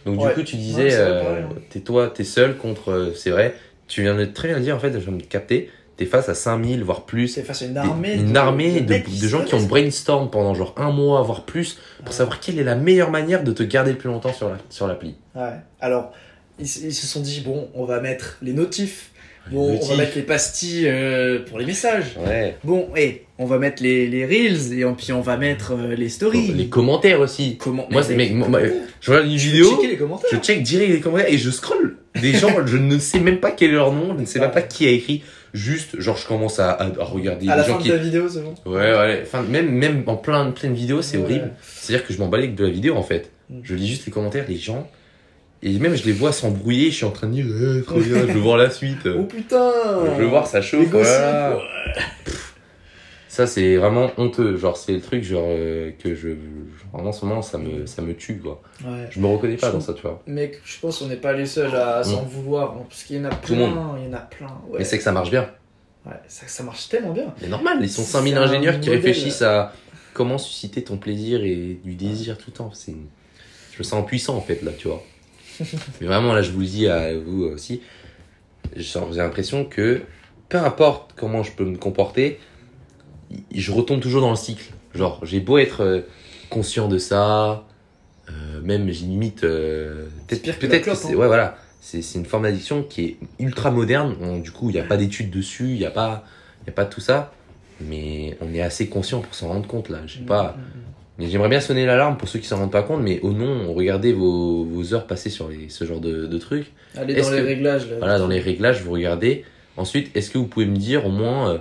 Donc 0.04 0.20
Ouais. 0.20 0.28
du 0.30 0.34
coup, 0.34 0.42
tu 0.42 0.56
Ouais, 0.56 0.60
disais, 0.62 0.88
vrai, 0.88 0.94
euh, 0.98 1.42
hein. 1.44 1.48
t'es 1.70 1.78
toi, 1.80 2.08
t'es 2.12 2.24
seul 2.24 2.56
contre, 2.56 2.90
euh, 2.90 3.12
c'est 3.14 3.30
vrai. 3.30 3.54
Tu 3.86 4.02
viens 4.02 4.16
de 4.16 4.24
très 4.24 4.48
bien 4.48 4.58
dire 4.58 4.74
en 4.74 4.80
fait, 4.80 4.92
je 4.92 4.98
viens 4.98 5.12
de 5.16 5.22
capter. 5.22 5.70
T'es 5.96 6.06
face 6.06 6.28
à 6.28 6.34
5000 6.34 6.82
voire 6.82 7.02
plus 7.06 7.28
C'est 7.28 7.42
face 7.44 7.62
à 7.62 7.66
une 7.66 7.74
des- 7.74 7.78
armée. 7.78 8.14
une 8.14 8.32
de- 8.32 8.36
armée 8.38 8.80
de, 8.80 9.28
gens 9.28 9.44
qui 9.44 9.54
ont 9.54 9.62
brainstorm 9.62 10.28
pendant 10.30 10.54
genre 10.54 10.74
un 10.76 10.90
mois, 10.90 11.22
voire 11.22 11.44
plus, 11.44 11.78
pour 11.98 12.08
Ouais. 12.08 12.12
savoir 12.14 12.40
quelle 12.40 12.58
est 12.58 12.64
la 12.64 12.74
meilleure 12.74 13.10
manière 13.12 13.44
de 13.44 13.52
te 13.52 13.62
garder 13.62 13.92
le 13.92 13.98
plus 13.98 14.08
longtemps 14.08 14.32
sur 14.32 14.48
la 14.48 14.56
sur 14.70 14.88
l'appli. 14.88 15.14
Ouais. 15.36 15.52
Alors, 15.80 16.12
ils 16.58 16.66
se 16.66 17.06
sont 17.06 17.20
dit, 17.20 17.42
bon, 17.42 17.68
on 17.74 17.84
va 17.84 18.00
mettre 18.00 18.38
les 18.42 18.52
notifs. 18.54 19.11
Bon, 19.50 19.78
on 19.82 19.86
va 19.86 19.96
mettre 19.96 20.16
les 20.16 20.22
pastilles 20.22 20.86
euh, 20.86 21.40
pour 21.44 21.58
les 21.58 21.64
messages. 21.66 22.16
Ouais. 22.26 22.56
Bon, 22.64 22.88
et 22.96 23.22
on 23.38 23.44
va 23.44 23.58
mettre 23.58 23.82
les, 23.82 24.06
les 24.08 24.24
reels 24.24 24.72
et 24.78 24.84
puis 24.96 25.12
on 25.12 25.20
va 25.20 25.36
mettre 25.36 25.72
euh, 25.72 25.94
les 25.96 26.08
stories. 26.08 26.52
Les 26.52 26.68
commentaires 26.68 27.20
aussi. 27.20 27.56
Comment 27.58 27.86
Moi, 27.90 28.02
c'est- 28.02 28.14
mec, 28.14 28.32
moi, 28.32 28.48
moi. 28.48 28.60
Je 29.00 29.10
regarde 29.10 29.26
une 29.28 29.36
vidéo, 29.36 29.68
checker 29.76 29.88
les 29.88 29.96
commentaires. 29.96 30.30
je 30.32 30.36
check 30.38 30.62
direct 30.62 30.92
les 30.92 31.00
commentaires 31.00 31.32
et 31.32 31.38
je 31.38 31.50
scroll. 31.50 31.96
Des 32.20 32.32
gens, 32.34 32.54
je 32.66 32.76
ne 32.76 32.98
sais 32.98 33.18
même 33.20 33.40
pas 33.40 33.50
quel 33.50 33.70
est 33.70 33.74
leur 33.74 33.92
nom, 33.92 34.14
je 34.16 34.20
ne 34.20 34.26
sais 34.26 34.38
même 34.38 34.52
pas 34.52 34.62
qui 34.62 34.86
a 34.86 34.90
écrit. 34.90 35.22
Juste, 35.54 36.00
genre, 36.00 36.16
je 36.16 36.26
commence 36.26 36.58
à, 36.60 36.70
à, 36.70 36.84
à 36.86 37.04
regarder 37.04 37.46
à 37.48 37.56
les 37.56 37.62
la 37.62 37.66
gens 37.68 37.74
fin 37.76 37.82
qui. 37.82 37.88
de 37.90 37.96
ta 37.96 38.02
vidéo, 38.02 38.26
c'est 38.28 38.40
bon. 38.40 38.54
Ouais, 38.64 38.78
ouais. 38.92 39.20
Enfin, 39.22 39.42
même, 39.42 39.70
même 39.70 40.02
en 40.06 40.16
plein, 40.16 40.50
pleine 40.52 40.72
vidéo, 40.72 41.02
c'est 41.02 41.18
Ouais. 41.18 41.24
horrible. 41.24 41.50
C'est-à-dire 41.62 42.06
que 42.06 42.14
je 42.14 42.18
m'en 42.20 42.28
balais 42.28 42.48
de 42.48 42.64
la 42.64 42.70
vidéo 42.70 42.94
en 42.96 43.02
fait. 43.02 43.30
Mm. 43.50 43.58
Je 43.62 43.74
lis 43.74 43.86
juste 43.88 44.06
les 44.06 44.12
commentaires, 44.12 44.44
les 44.48 44.56
gens. 44.56 44.88
Et 45.64 45.78
même 45.78 45.94
je 45.94 46.04
les 46.04 46.12
vois 46.12 46.32
s'embrouiller, 46.32 46.90
je 46.90 46.96
suis 46.96 47.04
en 47.04 47.10
train 47.12 47.28
de 47.28 47.34
dire, 47.34 47.46
Eh, 47.78 47.82
trop 47.82 48.00
bien, 48.00 48.26
je 48.26 48.32
veux 48.32 48.40
voir 48.40 48.56
la 48.56 48.70
suite. 48.70 49.06
Oh 49.06 49.24
putain 49.24 49.70
Je 50.06 50.20
veux 50.22 50.26
voir 50.26 50.46
ça 50.46 50.60
chauffe. 50.60 50.88
voilà. 50.88 51.58
Ça 53.28 53.46
c'est 53.46 53.76
vraiment 53.76 54.10
honteux. 54.18 54.56
Genre 54.58 54.76
c'est 54.76 54.92
le 54.92 55.00
truc 55.00 55.22
genre 55.24 55.46
euh, 55.48 55.90
que 55.98 56.14
je 56.14 56.28
vraiment 56.92 57.08
en 57.08 57.12
ce 57.12 57.24
moment 57.24 57.40
ça 57.40 57.56
me 57.56 57.86
ça 57.86 58.02
me 58.02 58.14
tue 58.14 58.38
quoi. 58.38 58.60
Ouais. 58.84 59.06
Je 59.10 59.20
me 59.20 59.26
reconnais 59.26 59.56
pas 59.56 59.68
Je 59.68 59.72
dans 59.72 59.80
ça 59.80 59.94
tu 59.94 60.02
vois. 60.02 60.22
Mec, 60.26 60.60
je 60.64 60.78
pense 60.80 60.98
qu'on 60.98 61.06
n'est 61.06 61.16
pas 61.16 61.32
les 61.32 61.46
seuls 61.46 61.74
à 61.74 62.02
s'en 62.04 62.22
vouloir, 62.24 62.72
hein, 62.72 62.84
parce 62.88 63.04
qu'il 63.04 63.16
y 63.16 63.20
en 63.20 63.24
a 63.24 63.30
Tout 63.30 63.54
plein, 63.54 63.68
le 63.68 63.74
monde. 63.74 63.96
il 64.00 64.06
y 64.06 64.08
en 64.08 64.12
a 64.14 64.20
plein. 64.20 64.48
Ouais. 64.68 64.78
Mais 64.80 64.84
c'est 64.84 64.98
que 64.98 65.04
ça 65.04 65.12
marche 65.12 65.30
bien. 65.30 65.48
Ouais, 66.04 66.12
ça, 66.28 66.46
ça 66.48 66.62
marche 66.64 66.88
tellement 66.88 67.12
bien. 67.12 67.32
Mais 67.40 67.46
normal, 67.48 67.78
ils 67.80 67.88
sont 67.88 68.02
C'est 68.02 68.12
5000 68.12 68.36
un 68.36 68.42
ingénieurs 68.42 68.74
qui 68.80 68.90
modèle. 68.90 68.96
réfléchissent 68.96 69.42
à 69.42 69.72
comment 70.12 70.36
susciter 70.36 70.82
ton 70.82 70.96
plaisir 70.98 71.42
et 71.44 71.78
du 71.84 71.94
désir 71.94 72.36
tout 72.36 72.46
le 72.50 72.54
temps. 72.54 72.70
C'est 72.74 72.92
je 73.72 73.78
me 73.78 73.82
sens 73.84 74.04
puissant 74.04 74.36
en 74.36 74.42
fait 74.42 74.60
là 74.62 74.72
tu 74.76 74.88
vois. 74.88 75.02
Mais 76.00 76.06
vraiment, 76.06 76.32
là, 76.32 76.42
je 76.42 76.50
vous 76.50 76.60
le 76.60 76.66
dis 76.66 76.86
à 76.88 77.16
vous 77.18 77.44
aussi. 77.44 77.80
J'ai 78.76 78.98
l'impression 79.16 79.64
que 79.64 80.02
peu 80.48 80.58
importe 80.58 81.12
comment 81.16 81.42
je 81.42 81.52
peux 81.52 81.64
me 81.64 81.76
comporter, 81.76 82.38
je 83.54 83.72
retombe 83.72 84.00
toujours 84.00 84.20
dans 84.20 84.30
le 84.30 84.36
cycle. 84.36 84.72
Genre, 84.94 85.20
j'ai 85.24 85.40
beau 85.40 85.58
être 85.58 85.82
euh, 85.82 86.00
conscient 86.50 86.88
de 86.88 86.98
ça, 86.98 87.64
euh, 88.28 88.60
même 88.62 88.90
j'ai 88.90 89.06
limite. 89.06 89.44
euh, 89.44 90.06
peut-être 90.28 90.58
peut-être 90.58 90.88
hein. 91.12 91.14
ouais, 91.16 91.26
voilà. 91.26 91.56
C'est 91.80 92.00
une 92.14 92.26
forme 92.26 92.44
d'addiction 92.44 92.82
qui 92.84 93.04
est 93.04 93.16
ultra 93.40 93.70
moderne. 93.70 94.14
On- 94.20 94.38
du 94.38 94.52
coup, 94.52 94.70
il 94.70 94.74
n'y 94.74 94.78
a 94.80 94.84
pas 94.84 94.96
d'études 94.96 95.30
dessus, 95.30 95.70
il 95.70 95.78
n'y 95.78 95.84
a, 95.86 95.90
pas- 95.90 96.24
il 96.62 96.66
y 96.66 96.70
a 96.70 96.72
pas 96.72 96.84
tout 96.84 97.00
ça. 97.00 97.32
Mais 97.80 98.36
on 98.40 98.54
est 98.54 98.62
assez 98.62 98.88
conscient 98.88 99.20
pour 99.20 99.34
s'en 99.34 99.48
rendre 99.48 99.66
compte 99.66 99.88
là. 99.88 99.98
Je 100.06 100.18
sais 100.18 100.24
pas. 100.24 100.56
Mais 101.18 101.26
j'aimerais 101.28 101.48
bien 101.50 101.60
sonner 101.60 101.84
l'alarme 101.86 102.16
pour 102.16 102.28
ceux 102.28 102.38
qui 102.38 102.46
s'en 102.46 102.56
rendent 102.56 102.72
pas 102.72 102.82
compte. 102.82 103.02
Mais 103.02 103.20
au 103.20 103.32
nom, 103.32 103.72
regardez 103.74 104.12
vos, 104.12 104.64
vos 104.64 104.94
heures 104.94 105.06
passées 105.06 105.30
sur 105.30 105.48
les, 105.48 105.68
ce 105.68 105.84
genre 105.84 106.00
de, 106.00 106.26
de 106.26 106.38
trucs. 106.38 106.72
Allez 106.96 107.14
dans 107.14 107.30
les 107.30 107.40
réglages 107.40 107.88
là. 107.90 107.96
Voilà, 107.98 108.18
dans 108.18 108.28
les 108.28 108.40
réglages, 108.40 108.82
vous 108.82 108.92
regardez. 108.92 109.44
Ensuite, 109.76 110.14
est-ce 110.16 110.30
que 110.30 110.38
vous 110.38 110.46
pouvez 110.46 110.66
me 110.66 110.76
dire 110.76 111.06
au 111.06 111.10
moins 111.10 111.50
euh, 111.50 111.58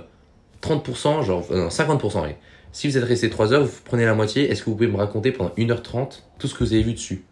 30%, 0.62 1.22
genre 1.24 1.46
euh, 1.50 1.56
non, 1.64 1.68
50%, 1.68 2.24
allez. 2.24 2.36
Si 2.72 2.88
vous 2.88 2.96
êtes 2.96 3.04
resté 3.04 3.28
3 3.28 3.52
heures, 3.52 3.64
vous 3.64 3.80
prenez 3.84 4.06
la 4.06 4.14
moitié, 4.14 4.50
est-ce 4.50 4.62
que 4.62 4.70
vous 4.70 4.76
pouvez 4.76 4.88
me 4.88 4.96
raconter 4.96 5.30
pendant 5.32 5.50
1h30 5.58 6.20
tout 6.38 6.48
ce 6.48 6.54
que 6.54 6.64
vous 6.64 6.72
avez 6.72 6.82
vu 6.82 6.94
dessus? 6.94 7.22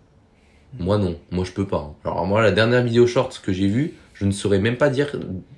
Moi 0.79 0.99
non, 0.99 1.17
moi 1.31 1.45
je 1.45 1.53
peux 1.53 1.67
pas. 1.67 1.79
hein. 1.79 1.95
Alors 2.05 2.27
moi, 2.27 2.43
la 2.43 2.53
dernière 2.53 2.83
vidéo 2.85 3.07
short 3.07 3.41
que 3.45 3.53
j'ai 3.53 3.67
vue, 3.67 3.95
je 4.15 4.25
ne 4.27 4.31
saurais 4.33 4.59
même 4.59 4.77
pas 4.77 4.91
dire 4.91 5.11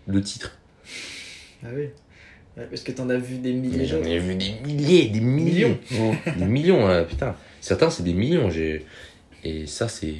le 0.06 0.20
titre. 0.22 0.56
Ah 1.64 1.68
oui. 1.74 1.88
Ouais, 2.56 2.66
parce 2.68 2.82
que 2.82 2.92
t'en 2.92 3.08
as 3.08 3.16
vu 3.16 3.38
des 3.38 3.52
milliers 3.52 3.86
J'en 3.86 4.02
ai 4.02 4.18
vu 4.18 4.34
des 4.34 4.52
milliers, 4.66 5.06
des 5.08 5.20
millions. 5.20 5.78
des 6.36 6.44
millions, 6.44 6.86
hein, 6.86 7.04
putain. 7.04 7.34
Certains, 7.60 7.88
c'est 7.90 8.02
des 8.02 8.12
millions. 8.14 8.50
Et 9.44 9.66
ça, 9.66 9.88
c'est. 9.88 10.14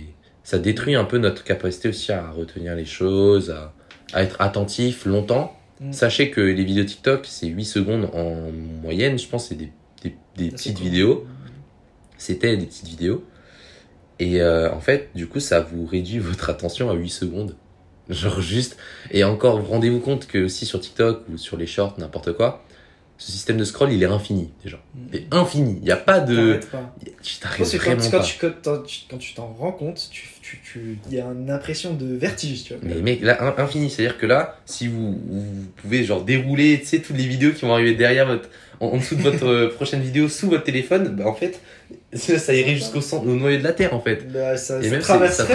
Ça 0.45 0.59
détruit 0.59 0.95
un 0.97 1.05
peu 1.05 1.19
notre 1.19 1.45
capacité 1.45 1.89
aussi 1.89 2.11
à 2.11 2.31
retenir 2.31 2.75
les 2.75 2.85
choses, 2.85 3.51
à, 3.51 3.73
à 4.13 4.23
être 4.25 4.41
attentif 4.41 5.05
longtemps. 5.05 5.57
Mm. 5.81 5.93
Sachez 5.93 6.31
que 6.31 6.41
les 6.41 6.65
vidéos 6.65 6.85
TikTok, 6.85 7.27
c'est 7.29 7.47
8 7.47 7.65
secondes 7.65 8.11
en 8.13 8.51
moyenne. 8.83 9.19
Je 9.19 9.29
pense 9.29 9.45
que 9.45 9.49
c'est 9.51 9.55
des, 9.57 9.71
des, 10.03 10.15
des 10.37 10.49
Ah, 10.49 10.57
petites 10.57 10.77
cool. 10.79 10.85
vidéos. 10.85 11.27
C'était 12.19 12.57
des 12.57 12.67
petites 12.67 12.89
vidéos. 12.89 13.25
Et 14.19 14.41
euh, 14.41 14.73
en 14.73 14.81
fait, 14.81 15.11
du 15.15 15.27
coup, 15.29 15.39
ça 15.41 15.61
vous 15.61 15.87
réduit 15.87 16.19
votre 16.21 16.51
attention 16.51 16.91
à 16.91 16.95
8 16.95 17.09
secondes. 17.09 17.57
Genre 18.13 18.41
juste. 18.41 18.77
Et 19.11 19.25
encore, 19.25 19.67
rendez-vous 19.67 20.01
compte 20.01 20.27
que 20.27 20.45
aussi 20.45 20.67
sur 20.67 20.81
TikTok 20.81 21.25
ou 21.33 21.39
sur 21.39 21.57
les 21.57 21.67
shorts, 21.67 21.95
n'importe 21.99 22.33
quoi, 22.35 22.65
ce 23.19 23.31
système 23.31 23.57
de 23.57 23.65
scroll, 23.65 23.93
il 23.93 24.03
est 24.03 24.07
infini 24.07 24.51
déjà. 24.65 24.79
Il 25.13 25.19
est 25.21 25.27
infini. 25.33 25.77
Il 25.79 25.85
n'y 25.85 25.93
a 25.93 25.97
pas 25.97 26.19
de. 26.19 26.59
Pas. 26.73 26.93
Tu 27.23 27.37
t'arrêtes 27.39 27.59
quand, 27.71 27.77
vraiment 27.79 28.03
quand 28.11 28.19
pas. 28.19 28.27
quand, 28.65 28.83
tu- 28.83 29.01
quand 29.09 29.19
tu 29.19 29.35
t'en 29.35 29.47
rends 29.47 29.71
compte, 29.71 30.09
tu, 30.11 30.27
tu, 30.43 30.61
tu, 30.65 30.99
il 31.09 31.15
y 31.17 31.21
a 31.21 31.27
une 31.27 31.51
impression 31.51 31.95
de 31.95 32.17
vertige, 32.17 32.65
tu 32.65 32.75
vois. 32.75 32.83
Mais 32.85 33.01
mec, 33.01 33.23
là, 33.23 33.41
in- 33.41 33.63
infini. 33.63 33.91
C'est-à-dire 33.91 34.19
que 34.19 34.27
là, 34.27 34.59
si 34.67 34.89
vous, 34.89 35.13
vous 35.13 35.45
pouvez 35.77 36.03
genre 36.05 36.25
dérouler, 36.25 36.81
tu 36.81 36.87
sais, 36.87 36.99
toutes 37.01 37.17
les 37.17 37.27
vidéos 37.27 37.53
qui 37.53 37.65
vont 37.65 37.73
arriver 37.75 37.95
derrière 37.95 38.27
votre, 38.27 38.49
en, 38.83 38.87
en 38.95 38.97
dessous 38.97 39.15
de 39.15 39.23
votre 39.23 39.47
euh, 39.47 39.69
prochaine 39.75 40.01
vidéo 40.03 40.29
sous 40.29 40.49
votre 40.51 40.65
téléphone, 40.65 41.09
bah 41.09 41.27
en 41.27 41.35
fait, 41.35 41.61
ça, 42.13 42.39
ça 42.39 42.53
irait 42.55 42.75
jusqu'au 42.75 43.01
centre, 43.01 43.27
au 43.27 43.35
noyau 43.35 43.59
de 43.59 43.65
la 43.65 43.73
Terre 43.73 43.95
en 43.95 44.01
fait. 44.01 44.31
Bah, 44.33 44.57
ça, 44.57 44.79
Et 44.81 44.85
ça 44.85 44.91
même 44.91 45.01
ça 45.01 45.07
traverse, 45.15 45.35
ça 45.37 45.47
ça- 45.47 45.55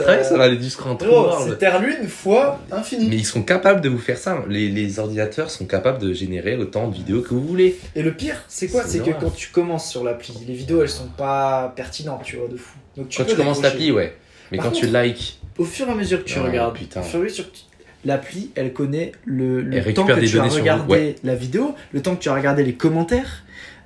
traverse, 0.00 0.28
ça 0.28 0.36
va 0.36 0.44
aller 0.44 0.58
trou 0.68 0.94
Gros, 0.96 1.22
noir. 1.22 1.44
c'est 1.48 1.58
Terre-Lune 1.58 2.08
fois 2.08 2.60
infini. 2.72 3.08
Mais 3.08 3.16
ils 3.16 3.24
sont 3.26 3.42
capables 3.42 3.80
de 3.80 3.88
vous 3.88 3.98
faire 3.98 4.18
ça. 4.18 4.42
Les, 4.48 4.68
les 4.68 4.98
ordinateurs 4.98 5.50
sont 5.50 5.66
capables 5.66 5.98
de 5.98 6.12
générer 6.12 6.56
autant 6.56 6.88
de 6.88 6.94
vidéos 6.94 7.22
que 7.22 7.30
vous 7.34 7.44
voulez. 7.46 7.76
Et 7.94 8.02
le 8.02 8.12
pire, 8.12 8.42
c'est 8.48 8.68
quoi? 8.68 8.82
C'est 8.86 8.98
que 9.00 9.10
quand 9.10 9.34
tu 9.34 9.48
commences 9.50 9.88
sur 9.90 10.04
l'appli, 10.04 10.34
les 10.46 10.54
vidéos 10.54 10.82
elles 10.82 10.88
sont 10.88 11.08
pas 11.16 11.72
pertinentes, 11.76 12.22
tu 12.24 12.36
vois, 12.36 12.48
de 12.48 12.56
fou. 12.56 12.76
Donc 12.96 13.08
tu 13.08 13.18
Quand 13.18 13.28
tu 13.28 13.36
commences 13.36 13.62
l'appli, 13.62 13.92
ouais. 13.92 14.14
Mais 14.50 14.58
Par 14.58 14.66
quand 14.66 14.72
tu 14.72 14.86
likes, 14.86 15.40
Au 15.58 15.64
fur 15.64 15.88
et 15.88 15.90
à 15.90 15.94
mesure 15.94 16.18
que 16.24 16.28
tu 16.28 16.38
Ah, 16.38 16.42
regardes, 16.44 16.74
putain. 16.76 17.00
au 17.00 17.04
fur 17.04 17.18
et 17.20 17.22
à 17.22 17.24
mesure 17.24 17.50
que 17.50 17.56
tu- 17.56 17.62
l'appli, 18.04 18.50
elle 18.54 18.72
connaît 18.72 19.12
le, 19.24 19.60
le 19.60 19.94
temps 19.94 20.04
que 20.06 20.20
tu 20.24 20.38
as 20.38 20.42
regardé 20.44 20.92
ouais. 20.92 21.14
la 21.24 21.34
vidéo, 21.34 21.74
le 21.92 22.02
temps 22.02 22.16
que 22.16 22.22
tu 22.22 22.28
as 22.28 22.34
regardé 22.34 22.62
les 22.64 22.74
commentaires. 22.74 23.44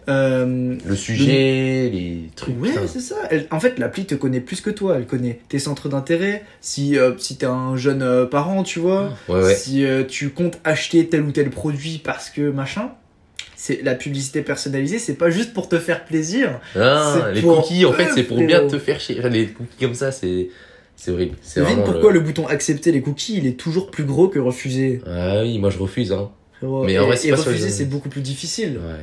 euh, 0.09 0.77
le 0.87 0.97
sujet, 0.97 1.91
les 1.93 2.31
trucs. 2.35 2.61
Ouais, 2.63 2.71
c'est 2.87 3.01
ça. 3.01 3.17
Elle- 3.31 3.47
en 3.51 3.61
fait, 3.61 3.79
l'appli 3.79 4.07
te 4.07 4.15
connaît 4.15 4.41
plus 4.41 4.61
que 4.63 4.71
toi. 4.71 4.97
Elle 4.97 5.05
connaît 5.07 5.39
tes 5.51 5.59
centres 5.59 5.89
d'intérêt. 5.91 6.45
Si, 6.63 6.97
euh, 6.97 7.13
si 7.19 7.37
t'es 7.37 7.45
un 7.47 7.77
jeune 7.77 8.01
euh, 8.03 8.25
parent, 8.25 8.63
tu 8.63 8.79
vois. 8.79 9.13
Ouais, 9.29 9.43
ouais. 9.43 9.55
Si 9.55 9.85
tu 10.09 10.31
comptes 10.31 10.59
acheter 10.65 11.07
tel 11.09 11.23
ou 11.23 11.31
tel 11.33 11.51
produit 11.51 12.01
parce 12.03 12.31
que 12.31 12.51
machin. 12.51 12.91
C'est 13.61 13.83
la 13.83 13.97
publicité 13.97 14.43
personnalisée, 14.43 15.01
c'est 15.01 15.15
pas 15.17 15.31
juste 15.31 15.53
pour 15.53 15.69
te 15.69 15.81
faire 15.81 16.05
plaisir. 16.05 16.61
Ah, 16.77 17.31
les 17.35 17.41
pour 17.41 17.57
cookies, 17.61 17.85
en 17.87 17.93
fait, 17.93 18.07
c'est 18.15 18.23
pour 18.23 18.41
bien 18.41 18.65
te 18.69 18.79
faire 18.79 19.01
chier. 19.01 19.21
Les 19.29 19.49
cookies 19.49 19.85
comme 19.85 19.95
ça, 19.95 20.13
c'est 20.13 20.49
c'est 21.01 21.13
horrible. 21.13 21.37
C'est 21.43 21.61
Devine 21.61 21.85
pourquoi 21.85 22.13
le- 22.13 22.19
le... 22.19 22.25
bouton 22.25 22.47
accepter 22.49 22.91
les 22.91 23.01
cookies, 23.01 23.37
il 23.39 23.47
est 23.47 23.53
toujours 23.59 23.91
plus 23.91 24.03
gros 24.05 24.27
que 24.29 24.41
refuser. 24.41 25.01
Ah 25.07 25.43
oui, 25.43 25.59
moi 25.59 25.71
je 25.71 25.79
refuse, 25.79 26.11
hein. 26.13 26.29
Mais 26.61 26.95
et, 26.95 26.99
en 26.99 27.07
vrai, 27.07 27.17
c'est 27.17 27.29
et 27.29 27.31
pas 27.31 27.37
sur 27.37 27.47
refuser, 27.53 27.71
c'est 27.71 27.85
beaucoup 27.85 28.09
plus 28.09 28.21
difficile. 28.21 28.79
Ouais. 28.79 28.95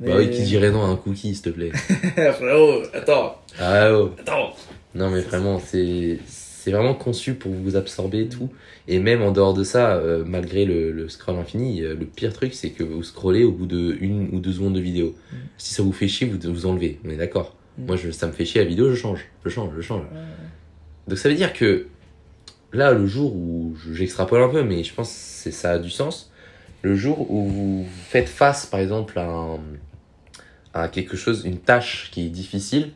Mais- 0.00 0.08
Bah 0.10 0.16
oui, 0.18 0.30
qui 0.30 0.42
dirait 0.42 0.70
non 0.70 0.82
à 0.84 0.86
un 0.86 0.94
cookie, 0.96 1.34
s'il 1.34 1.42
te 1.42 1.50
plaît. 1.50 1.72
frérot, 2.34 2.82
attends, 2.94 3.36
Ah 3.58 3.90
oh. 3.92 4.10
attends. 4.20 4.54
Non, 4.94 5.10
mais 5.10 5.20
vraiment, 5.20 5.58
c'est 5.58 6.18
c'est 6.26 6.70
vraiment 6.70 6.94
conçu 6.94 7.34
pour 7.34 7.50
vous 7.52 7.76
absorber 7.76 8.20
et 8.22 8.28
tout. 8.28 8.48
Et 8.88 8.98
même 9.00 9.22
en 9.22 9.32
dehors 9.32 9.54
de 9.54 9.64
ça, 9.64 9.94
euh, 9.96 10.22
malgré 10.26 10.64
le, 10.64 10.92
le 10.92 11.08
scroll 11.08 11.36
infini, 11.36 11.82
euh, 11.82 11.94
le 11.98 12.04
pire 12.06 12.32
truc, 12.32 12.54
c'est 12.54 12.70
que 12.70 12.82
vous 12.84 13.02
scrollez 13.02 13.42
au 13.44 13.50
bout 13.52 13.66
de 13.66 13.96
une 14.00 14.28
ou 14.32 14.38
deux 14.40 14.52
secondes 14.52 14.74
de 14.74 14.80
vidéo. 14.80 15.14
Mm. 15.32 15.36
Si 15.56 15.74
ça 15.74 15.82
vous 15.82 15.92
fait 15.92 16.08
chier, 16.08 16.26
vous 16.28 16.38
vous 16.52 16.66
enlevez. 16.66 17.00
On 17.04 17.10
est 17.10 17.16
d'accord. 17.16 17.56
Mm. 17.78 17.86
Moi, 17.86 17.96
je, 17.96 18.10
ça 18.10 18.26
me 18.28 18.32
fait 18.32 18.44
chier 18.44 18.60
la 18.62 18.66
vidéo, 18.68 18.90
je 18.90 18.94
change, 18.96 19.26
je 19.44 19.50
change, 19.50 19.70
je 19.76 19.80
change. 19.82 20.02
Donc 21.08 21.18
ça 21.18 21.28
veut 21.28 21.34
dire 21.34 21.52
que 21.52 21.86
là, 22.72 22.92
le 22.92 23.06
jour 23.06 23.34
où 23.34 23.74
je- 23.82 23.94
j'extrapole 23.94 24.42
un 24.42 24.48
peu, 24.48 24.62
mais 24.62 24.84
je 24.84 24.92
pense 24.94 25.42
que 25.44 25.50
ça 25.50 25.72
a 25.72 25.78
du 25.78 25.90
sens, 25.90 26.30
le 26.82 26.94
jour 26.94 27.30
où 27.30 27.44
vous 27.48 27.86
faites 28.08 28.28
face, 28.28 28.66
par 28.66 28.80
exemple, 28.80 29.18
à, 29.18 29.24
un- 29.26 29.58
à 30.74 30.88
quelque 30.88 31.16
chose, 31.16 31.42
une 31.44 31.58
tâche 31.58 32.10
qui 32.12 32.26
est 32.26 32.30
difficile, 32.30 32.92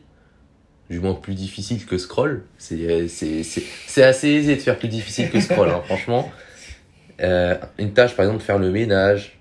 du 0.89 0.99
moins 0.99 1.15
plus 1.15 1.33
difficile 1.33 1.85
que 1.85 1.97
scroll, 1.97 2.43
c'est 2.57 3.07
c'est- 3.07 3.43
c'est- 3.43 3.63
c'est 3.87 4.03
assez 4.03 4.29
aisé 4.29 4.55
de 4.55 4.61
faire 4.61 4.77
plus 4.77 4.89
difficile 4.89 5.29
que 5.31 5.39
scroll, 5.39 5.69
hein, 5.69 5.81
franchement. 5.85 6.31
Euh, 7.21 7.55
une 7.77 7.93
tâche, 7.93 8.15
par 8.15 8.25
exemple, 8.25 8.43
faire 8.43 8.59
le 8.59 8.69
ménage, 8.71 9.39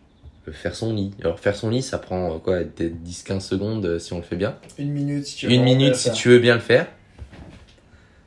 euh, 0.49 0.53
faire 0.53 0.75
son 0.75 0.95
lit. 0.95 1.13
Alors 1.21 1.39
faire 1.41 1.57
son 1.57 1.69
lit, 1.71 1.83
ça 1.83 1.99
prend 1.99 2.35
euh, 2.35 2.39
quoi, 2.39 2.59
peut-être 2.61 3.03
10-15 3.03 3.45
secondes 3.47 3.99
si 3.99 4.13
on 4.13 4.19
le 4.19 4.23
fait 4.23 4.37
bien. 4.37 4.57
Une 4.79 4.93
minute 4.93 5.27
si 5.27 5.37
tu 5.37 5.47
veux 5.47 5.53
Une 5.53 5.65
minute 5.65 5.95
si 5.95 6.11
tu 6.13 6.29
veux 6.29 6.39
bien 6.39 6.55
le 6.55 6.61
faire. 6.61 6.87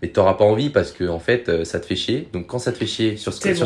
Mais 0.05 0.11
t'auras 0.11 0.35
pas 0.35 0.45
envie 0.45 0.69
parce 0.69 0.91
que 0.91 1.05
en 1.07 1.17
fait 1.19 1.49
euh, 1.49 1.65
ça 1.65 1.79
te 1.79 1.85
fait 1.87 1.95
chier. 1.95 2.27
Donc 2.31 2.45
quand 2.45 2.59
ça 2.59 2.71
te 2.71 2.77
fait 2.77 2.85
chier 2.85 3.17
sur, 3.17 3.33
sur 3.33 3.41
TikTok, 3.41 3.57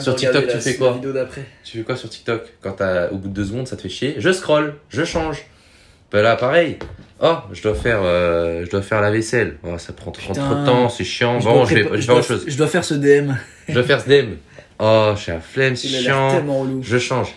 sur 0.00 0.14
TikTok, 0.14 0.48
tu 0.48 0.58
fais 0.60 0.76
quoi 0.76 0.98
tu 1.64 1.78
fais 1.78 1.82
quoi 1.84 1.96
sur 1.96 2.08
TikTok 2.08 2.42
Quand 2.62 2.72
t'as 2.72 3.10
au 3.10 3.16
bout 3.16 3.28
de 3.28 3.34
deux 3.34 3.44
secondes 3.44 3.68
ça 3.68 3.76
te 3.76 3.82
fait 3.82 3.88
chier, 3.90 4.14
je 4.18 4.32
scroll, 4.32 4.76
je 4.88 5.04
change. 5.04 5.44
Bah 6.10 6.22
là 6.22 6.36
pareil. 6.36 6.78
Oh, 7.20 7.34
je 7.52 7.60
dois 7.62 7.74
faire 7.74 7.98
euh, 8.02 8.64
je 8.64 8.70
dois 8.70 8.80
faire 8.80 9.02
la 9.02 9.10
vaisselle. 9.10 9.58
Oh, 9.62 9.76
ça 9.76 9.92
prend 9.92 10.10
trop, 10.10 10.32
de 10.32 10.38
temps, 10.38 10.88
c'est 10.88 11.04
chiant. 11.04 11.38
Je 11.40 11.44
Bon, 11.44 11.66
je 11.66 11.74
vais, 11.74 11.82
je 11.82 11.96
je 11.96 11.96
faire 11.96 12.06
dois- 12.06 12.16
autre 12.18 12.26
chose. 12.28 12.44
Je 12.46 12.56
dois 12.56 12.68
faire 12.68 12.84
ce 12.84 12.94
DM. 12.94 13.32
Je 13.68 13.74
dois 13.74 13.82
faire 13.82 14.00
ce 14.00 14.08
dem. 14.08 14.36
Oh, 14.78 15.12
j'ai 15.22 15.32
la 15.32 15.40
flemme, 15.40 15.76
c'est 15.76 15.88
chiant. 15.88 16.40
Je 16.80 16.98
change. 16.98 17.34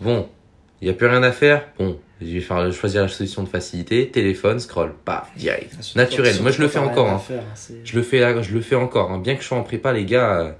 Bon, 0.00 0.28
il 0.82 0.88
y 0.88 0.90
a 0.90 0.94
plus 0.94 1.06
rien 1.06 1.22
à 1.22 1.32
faire. 1.32 1.64
Bon, 1.78 1.98
je 2.26 2.34
vais 2.34 2.40
faire 2.40 2.72
choisir 2.72 3.02
la 3.02 3.08
solution 3.08 3.42
de 3.42 3.48
facilité, 3.48 4.08
téléphone, 4.08 4.58
scroll, 4.60 4.92
paf, 5.04 5.28
direct. 5.36 5.72
Surtout 5.80 5.98
Naturel. 5.98 6.36
quand- 6.36 6.42
Moi, 6.42 6.50
je 6.52 6.62
le 6.62 6.68
fais 6.68 6.78
quand 6.78 6.86
encore, 6.86 7.08
hein. 7.10 7.18
faire, 7.18 7.42
Je 7.84 7.96
le 7.96 8.02
fais, 8.02 8.18
là, 8.20 8.40
je 8.42 8.52
le 8.54 8.60
fais 8.60 8.76
encore. 8.76 9.10
hein. 9.10 9.18
Bien 9.18 9.34
que 9.36 9.42
je 9.42 9.46
sois 9.48 9.58
en 9.58 9.62
prépa, 9.62 9.92
les 9.92 10.04
gars, 10.04 10.56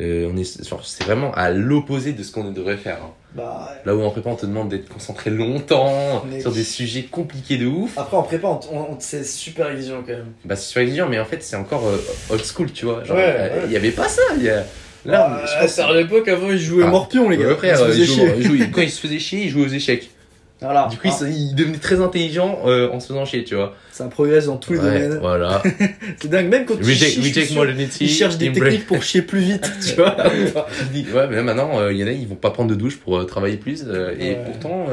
euh, 0.00 0.30
on 0.32 0.36
est, 0.36 0.44
c'est 0.44 1.04
vraiment 1.04 1.32
à 1.34 1.50
l'opposé 1.50 2.12
de 2.12 2.22
ce 2.22 2.32
qu'on 2.32 2.50
devrait 2.50 2.76
faire. 2.76 2.98
hein. 3.02 3.10
Bah, 3.36 3.68
Là 3.84 3.96
où 3.96 4.02
en 4.02 4.10
prépa, 4.10 4.30
on 4.30 4.36
te 4.36 4.46
demande 4.46 4.68
d'être 4.68 4.88
concentré 4.88 5.28
longtemps 5.30 6.24
Mais- 6.30 6.40
sur 6.40 6.52
des 6.52 6.62
sujets 6.62 7.02
compliqués 7.02 7.56
de 7.56 7.66
ouf. 7.66 7.96
Après, 7.98 8.16
en 8.16 8.22
prépa, 8.22 8.46
on, 8.46 8.60
on- 8.72 8.80
on- 8.92 8.96
c'est 9.00 9.24
super 9.24 9.70
exigeant 9.70 10.02
quand 10.06 10.12
même. 10.12 10.32
Bah, 10.44 10.54
c'est 10.56 10.68
super 10.68 10.82
exigeant, 10.84 11.08
mais 11.08 11.18
en 11.18 11.24
fait, 11.24 11.42
c'est 11.42 11.56
encore 11.56 11.84
euh, 11.86 11.96
old 12.30 12.44
school, 12.44 12.70
tu 12.72 12.84
vois. 12.86 13.02
Genre, 13.04 13.16
Ouais, 13.16 13.24
euh, 13.26 13.48
il 13.62 13.66
ouais. 13.66 13.72
y 13.72 13.76
avait 13.76 13.90
pas 13.90 14.08
ça. 14.08 14.22
il 14.36 14.44
Y 14.44 14.50
a... 14.50 14.64
Là, 15.06 15.40
Ah, 15.42 15.46
je 15.46 15.60
pense. 15.66 15.78
à 15.80 15.92
l'époque, 15.92 16.28
avant, 16.28 16.50
ils 16.50 16.58
jouaient 16.58 16.84
Ah. 16.86 16.90
morpion, 16.90 17.28
les 17.28 17.36
gars. 17.36 17.54
Frère, 17.56 17.74
Ils 17.74 17.78
se 17.78 17.82
euh, 17.82 17.88
faisaient 17.88 18.02
il 18.04 18.06
chier. 18.08 18.34
il 18.38 18.42
joue- 18.44 18.70
quand 18.72 18.80
il 18.82 18.90
se 18.90 19.00
faisait 19.00 19.18
chier, 19.18 19.42
il 19.44 19.50
jouait 19.50 19.64
aux 19.66 19.68
échecs. 19.68 20.10
Voilà. 20.60 20.86
Du 20.90 20.96
coup, 20.96 21.02
il 21.06 21.10
Ah, 21.12 21.18
se- 21.18 21.24
il, 21.26 21.54
devenait 21.54 21.78
très 21.78 22.00
intelligent 22.00 22.60
euh, 22.66 22.88
en 22.90 22.98
se 23.00 23.08
faisant 23.08 23.24
chier, 23.26 23.44
tu 23.44 23.54
vois. 23.54 23.74
ça 23.90 24.06
progresse 24.08 24.46
dans 24.46 24.56
tous 24.56 24.72
les 24.74 24.78
Ouais, 24.78 24.84
domaines. 25.02 25.18
Voilà. 25.18 25.62
C'est 26.20 26.28
dingue, 26.28 26.48
même 26.48 26.64
quand 26.64 26.76
tu 26.76 26.84
Reject, 26.84 27.12
chies, 27.12 27.20
des 28.38 28.52
techniques 28.52 28.86
pour 28.86 29.02
chier 29.02 29.22
plus 29.22 29.40
vite, 29.40 29.70
tu 29.86 29.94
vois. 29.96 30.16
Ouais, 31.14 31.26
mais 31.28 31.42
maintenant, 31.42 31.78
euh, 31.80 31.92
il 31.92 31.98
y 31.98 32.04
en 32.04 32.06
a, 32.06 32.12
ils 32.12 32.26
vont 32.28 32.34
pas 32.36 32.50
prendre 32.50 32.70
de 32.70 32.74
douche 32.76 32.98
pour 32.98 33.18
euh, 33.18 33.24
travailler 33.24 33.56
plus. 33.56 33.84
euh, 33.86 34.14
Et 34.18 34.36
pourtant, 34.36 34.86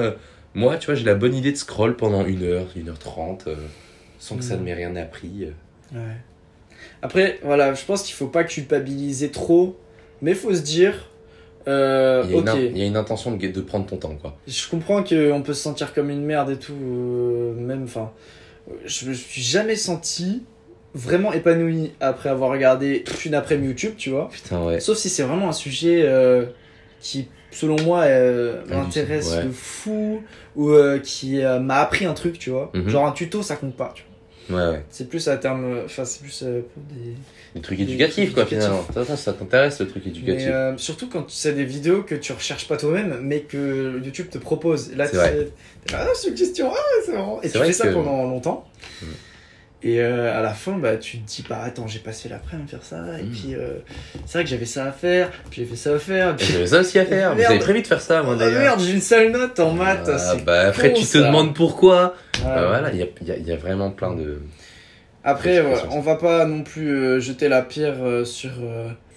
moi, 0.56 0.76
tu 0.78 0.88
vois, 0.88 0.95
j'ai 0.95 1.06
la 1.06 1.15
bonne 1.15 1.36
idée 1.36 1.52
de 1.52 1.58
scroll 1.58 1.95
pendant 1.95 2.26
une 2.26 2.43
heure, 2.43 2.65
une 2.76 2.89
heure 2.89 3.00
trente, 3.00 3.47
sans 4.19 4.36
que 4.38 4.43
ça 4.43 4.56
Mm. 4.56 4.60
ne 4.60 4.63
m'ait 4.65 4.74
rien 4.74 4.95
appris. 4.97 5.47
Ouais. 5.93 6.00
Après, 7.02 7.39
voilà, 7.43 7.74
je 7.74 7.86
pense 7.86 8.04
qu'il 8.04 8.15
faut 8.15 8.28
pas 8.28 8.43
culpabiliser 8.43 9.30
trop, 9.32 9.80
mais 10.21 10.34
faut 10.34 10.54
se 10.54 10.62
dire, 10.62 11.10
euh, 11.67 12.24
Il 12.28 12.32
y, 12.32 12.50
a 12.50 12.56
une, 12.56 12.76
il 12.76 12.78
y 12.78 12.84
a 12.84 12.86
une 12.88 12.97
intention 12.97 13.36
de, 13.36 13.47
de 13.47 13.62
prendre 13.62 13.86
ton 13.86 13.97
temps, 13.97 14.15
quoi. 14.15 14.38
je 14.47 14.69
comprends 14.69 15.04
qu'on 15.04 15.41
peut 15.43 15.54
se 15.54 15.62
sentir 15.62 15.93
comme 15.93 16.10
une 16.10 16.24
merde 16.24 16.50
et 16.52 16.58
tout, 16.58 16.74
euh, 16.74 17.54
même, 17.54 17.84
enfin, 17.84 18.12
je 18.86 19.10
me 19.10 19.13
suis 19.13 19.41
jamais 19.41 19.76
senti 19.76 20.43
vraiment 20.93 21.32
épanoui 21.34 21.91
après 22.00 22.30
avoir 22.30 22.52
regardé 22.52 23.04
toute 23.04 23.24
une 23.26 23.34
après-midi 23.34 23.69
YouTube, 23.69 23.93
tu 23.97 24.10
vois. 24.10 24.30
Putain, 24.30 24.63
ouais. 24.65 24.80
Sauf 24.80 24.97
si 24.97 25.10
c'est 25.10 25.24
vraiment 25.24 25.50
un 25.50 25.54
sujet 25.54 26.04
euh, 26.06 26.45
qui, 27.00 27.28
selon 27.52 27.78
moi, 27.84 28.02
euh, 28.02 28.62
m'intéresse 28.67 29.32
ouais. 29.36 29.43
de 29.45 29.50
fou 29.52 30.21
ou 30.56 30.69
euh, 30.69 31.00
qui 31.00 31.41
euh, 31.43 31.60
m'a 31.60 31.78
appris 31.78 32.06
un 32.06 32.13
truc, 32.13 32.38
tu 32.38 32.50
vois. 32.50 32.71
Mhm. 32.74 32.89
Genre 32.89 33.06
un 33.06 33.12
tuto, 33.12 33.41
ça 33.41 33.56
compte 33.56 33.76
pas. 33.76 33.93
tu 33.95 34.04
vois. 34.04 34.11
Ouais, 34.50 34.56
ouais. 34.56 34.84
C'est 34.90 35.08
plus 35.08 35.28
à 35.28 35.38
terme, 35.38 35.82
enfin 35.86 36.04
c'est 36.06 36.22
plus 36.22 36.44
euh, 36.44 36.62
pour 36.74 36.84
des. 36.84 37.14
Des 37.56 37.62
trucs 37.62 37.78
Des 37.78 37.84
éducatifs, 37.84 38.34
quoi, 38.34 38.46
finalement. 38.46 38.86
Ça, 38.94 39.06
ça, 39.06 39.18
ça 39.18 39.34
t'intéresse, 39.34 39.80
le 39.80 39.88
truc 39.88 40.08
éducatif. 40.08 40.48
Mais 40.48 40.54
euh, 40.54 40.78
surtout 40.78 41.10
quand 41.10 41.30
c'est 41.30 41.54
des 41.54 41.66
vidéos 41.66 42.04
que 42.04 42.16
tu 42.16 42.32
recherches 42.32 42.68
pas 42.68 42.78
toi-même, 42.78 43.20
mais 43.22 43.42
que 43.42 44.02
YouTube 44.04 44.30
te 44.30 44.38
propose. 44.38 44.96
Là, 44.96 45.08
tu 45.08 45.18
ah, 45.94 46.08
c'est 46.16 46.30
une 46.30 46.36
question, 46.36 46.72
ah, 46.74 46.80
c'est 47.06 47.14
marrant. 47.14 47.42
Et 47.42 47.50
tu 47.50 47.58
fais 47.58 47.74
ça 47.74 47.88
pendant 47.92 48.24
longtemps. 48.24 48.66
Mm. 49.02 49.06
Et 49.84 50.00
euh, 50.00 50.38
à 50.38 50.41
la 50.44 50.54
fin, 50.54 50.78
bah, 50.78 50.96
tu 50.98 51.17
te 51.17 51.28
dis, 51.28 51.44
bah 51.50 51.60
attends, 51.65 51.88
j'ai 51.88 51.98
passé 52.00 52.30
l'après-midi 52.30 52.76
à 52.76 52.78
faire 52.78 52.84
ça, 52.86 53.20
et 53.20 53.24
Mm. 53.24 53.32
puis 53.32 53.56
euh, 53.56 53.80
c'est 54.28 54.34
vrai 54.38 54.44
que 54.44 54.50
j'avais 54.52 54.65
ça 54.65 54.86
à 54.86 54.91
faire, 54.91 55.32
puis 55.50 55.62
j'ai 55.63 55.67
fait 55.67 55.76
ça 55.76 55.96
à 55.96 55.98
faire, 56.00 56.36
puis 56.36 56.46
J'avais 56.52 56.67
ça 56.67 56.80
aussi 56.82 57.00
à 57.00 57.06
faire. 57.06 57.32
Vous 57.32 57.38
Merde. 57.39 57.52
avez 57.54 57.60
prévu 57.60 57.82
de 57.82 57.88
faire 57.88 58.00
ça, 58.02 58.22
moi, 58.22 58.34
Ah, 58.36 58.39
d'ailleurs. 58.39 58.62
merde, 58.62 58.80
j'ai 58.80 58.94
une 58.94 59.02
sale 59.02 59.32
note 59.32 59.60
en 59.60 59.74
maths. 59.74 60.08
Ah, 60.13 60.36
bah, 60.46 60.67
après, 60.67 60.89
con, 60.94 61.00
tu 61.00 61.02
te 61.06 61.08
ça. 61.08 61.22
demandes 61.24 61.56
pourquoi. 61.56 62.15
Ah, 62.36 62.56
Bah, 62.56 62.67
voilà, 62.67 62.91
il 62.94 63.00
y 63.00 63.02
a, 63.02 63.08
y 63.26 63.32
a- 63.32 63.38
y 63.38 63.52
a 63.52 63.56
vraiment 63.58 63.89
plein 63.89 64.13
de. 64.15 64.41
Après, 65.24 65.62
ouais, 65.62 65.74
on 65.91 66.00
va 66.00 66.15
pas 66.15 66.46
non 66.46 66.62
plus 66.63 66.89
euh, 66.91 67.20
jeter 67.20 67.48
la 67.50 67.62
pierre 67.63 67.98
sur, 68.26 68.52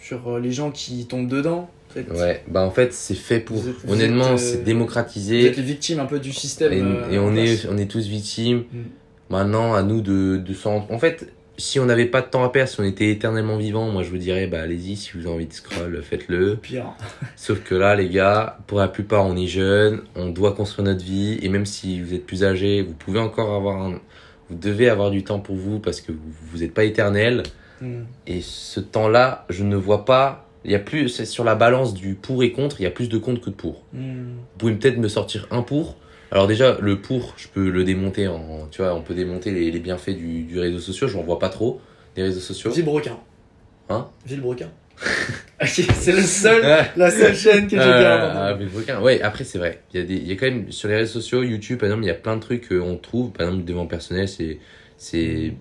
sur 0.03 0.39
les 0.39 0.53
gens 0.53 0.71
qui 0.71 1.07
tombent 1.07 1.29
dedans. 1.29 1.69
Ouais, 2.11 2.43
bah, 2.49 2.63
en 2.63 2.71
fait, 2.71 2.93
c'est 2.93 3.15
fait 3.15 3.39
pour. 3.39 3.59
Vous 3.59 3.69
êtes- 3.69 3.75
vous 3.85 3.93
Honnêtement, 3.93 4.37
c'est 4.39 4.57
Vous 4.57 4.63
démocratisé. 4.65 5.47
êtes 5.47 5.57
les 5.59 5.63
victimes 5.63 6.01
un 6.01 6.07
peu 6.07 6.19
du 6.21 6.33
système. 6.33 6.73
Et, 7.11 7.19
on, 7.19 7.37
est, 7.37 7.67
on 7.71 7.77
est 7.79 7.87
tous 7.91 8.07
victimes. 8.07 8.65
Mm. 8.73 8.79
Maintenant, 9.31 9.75
à 9.75 9.83
nous 9.83 10.01
de, 10.01 10.37
de 10.37 10.55
s'en. 10.55 10.87
En 10.91 10.99
fait, 10.99 11.33
si 11.57 11.79
on 11.79 11.87
n'avait 11.87 12.07
pas 12.07 12.21
de 12.21 12.27
temps 12.27 12.45
à 12.45 12.51
perdre, 12.51 12.71
si 12.71 12.81
on 12.81 12.85
était 12.85 13.11
éternellement 13.11 13.57
vivant, 13.57 13.89
moi 13.91 14.03
je 14.03 14.11
vous 14.11 14.19
dirais, 14.19 14.47
bah 14.47 14.63
allez-y, 14.63 14.97
si 14.97 15.13
vous 15.15 15.21
avez 15.27 15.35
envie 15.35 15.47
de 15.47 15.53
scroll, 15.53 16.03
faites-le. 16.03 16.57
Pire. 16.57 16.95
Sauf 17.37 17.63
que 17.63 17.75
là, 17.75 17.95
les 17.95 18.09
gars, 18.09 18.59
pour 18.67 18.79
la 18.79 18.89
plupart, 18.89 19.25
on 19.25 19.37
est 19.37 19.47
jeunes, 19.47 20.03
on 20.17 20.31
doit 20.31 20.53
construire 20.53 20.87
notre 20.87 21.05
vie, 21.05 21.39
et 21.43 21.49
même 21.49 21.67
si 21.67 22.01
vous 22.01 22.15
êtes 22.15 22.27
plus 22.27 22.45
âgés, 22.45 22.83
vous 22.83 22.95
pouvez 22.95 23.21
encore 23.21 23.55
avoir 23.55 23.81
un. 23.81 24.01
Vous 24.51 24.57
devez 24.57 24.89
avoir 24.89 25.11
du 25.11 25.25
temps 25.25 25.41
pour 25.41 25.57
vous 25.57 25.79
parce 25.79 26.03
que 26.03 26.13
vous 26.13 26.19
vous 26.53 26.59
n'êtes 26.59 26.75
pas 26.75 26.85
éternel. 26.85 27.45
Mm. 27.81 28.03
Et 28.27 28.41
ce 28.43 28.81
temps-là, 28.81 29.47
je 29.49 29.65
ne 29.65 29.77
vois 29.77 30.05
pas. 30.05 30.49
Il 30.67 30.71
y 30.71 30.75
a 30.75 30.81
plus. 30.81 31.09
C'est 31.09 31.25
sur 31.25 31.45
la 31.45 31.55
balance 31.55 31.95
du 31.95 32.15
pour 32.15 32.43
et 32.43 32.53
contre, 32.53 32.81
il 32.81 32.85
y 32.85 32.87
a 32.87 32.91
plus 32.91 33.09
de 33.09 33.17
contre 33.17 33.41
que 33.41 33.51
de 33.51 33.55
pour. 33.55 33.85
Mm. 33.95 34.03
Vous 34.03 34.59
pouvez 34.59 34.75
peut-être 34.75 34.99
me 34.99 35.09
sortir 35.09 35.47
un 35.51 35.63
pour. 35.63 35.97
Alors 36.35 36.49
déjà, 36.49 36.77
le 36.81 37.01
pour, 37.01 37.35
je 37.37 37.47
peux 37.47 37.71
le 37.71 37.85
démonter 37.85 38.27
en, 38.27 38.67
tu 38.69 38.83
vois, 38.83 38.93
on 38.95 39.03
peut 39.03 39.15
démonter 39.15 39.53
les, 39.53 39.71
les 39.71 39.79
bienfaits 39.79 40.11
du, 40.11 40.43
du 40.43 40.59
réseau 40.59 40.81
social. 40.81 41.09
Je 41.09 41.17
n'en 41.17 41.23
vois 41.23 41.39
pas 41.39 41.49
trop 41.49 41.81
des 42.17 42.23
réseaux 42.23 42.41
sociaux. 42.41 42.73
Villebrequin. 42.73 43.19
Hein? 43.89 44.09
Villebrequin. 44.27 44.71
Ok, 45.63 45.69
c'est 45.69 46.13
le 46.13 46.21
seul, 46.21 46.63
Ah, 46.65 46.87
la 46.97 47.11
seule 47.13 47.35
chaîne 47.37 47.65
que 47.69 47.77
j'ai 47.77 47.79
ah, 47.79 48.03
gardée. 48.03 48.65
mais 48.65 48.71
requin. 48.77 49.01
Ouais, 49.01 49.23
après 49.23 49.45
c'est 49.45 49.59
vrai. 49.59 49.81
Il 49.93 50.01
y 50.01 50.03
a 50.03 50.07
des, 50.07 50.15
il 50.17 50.27
y 50.27 50.33
a 50.33 50.35
quand 50.35 50.47
même 50.47 50.73
sur 50.73 50.89
les 50.89 50.97
réseaux 50.97 51.21
sociaux, 51.21 51.45
YouTube, 51.45 51.79
par 51.79 51.87
exemple, 51.87 52.03
il 52.03 52.09
y 52.09 52.11
a 52.11 52.15
plein 52.15 52.35
de 52.35 52.41
trucs 52.41 52.69
qu'on 52.69 52.97
trouve. 52.97 53.31
Par 53.31 53.47
exemple, 53.47 53.61
le 53.61 53.67
développement 53.67 53.87
personnel, 53.89 54.29
c'est, 54.29 54.59
c'est 54.97 55.55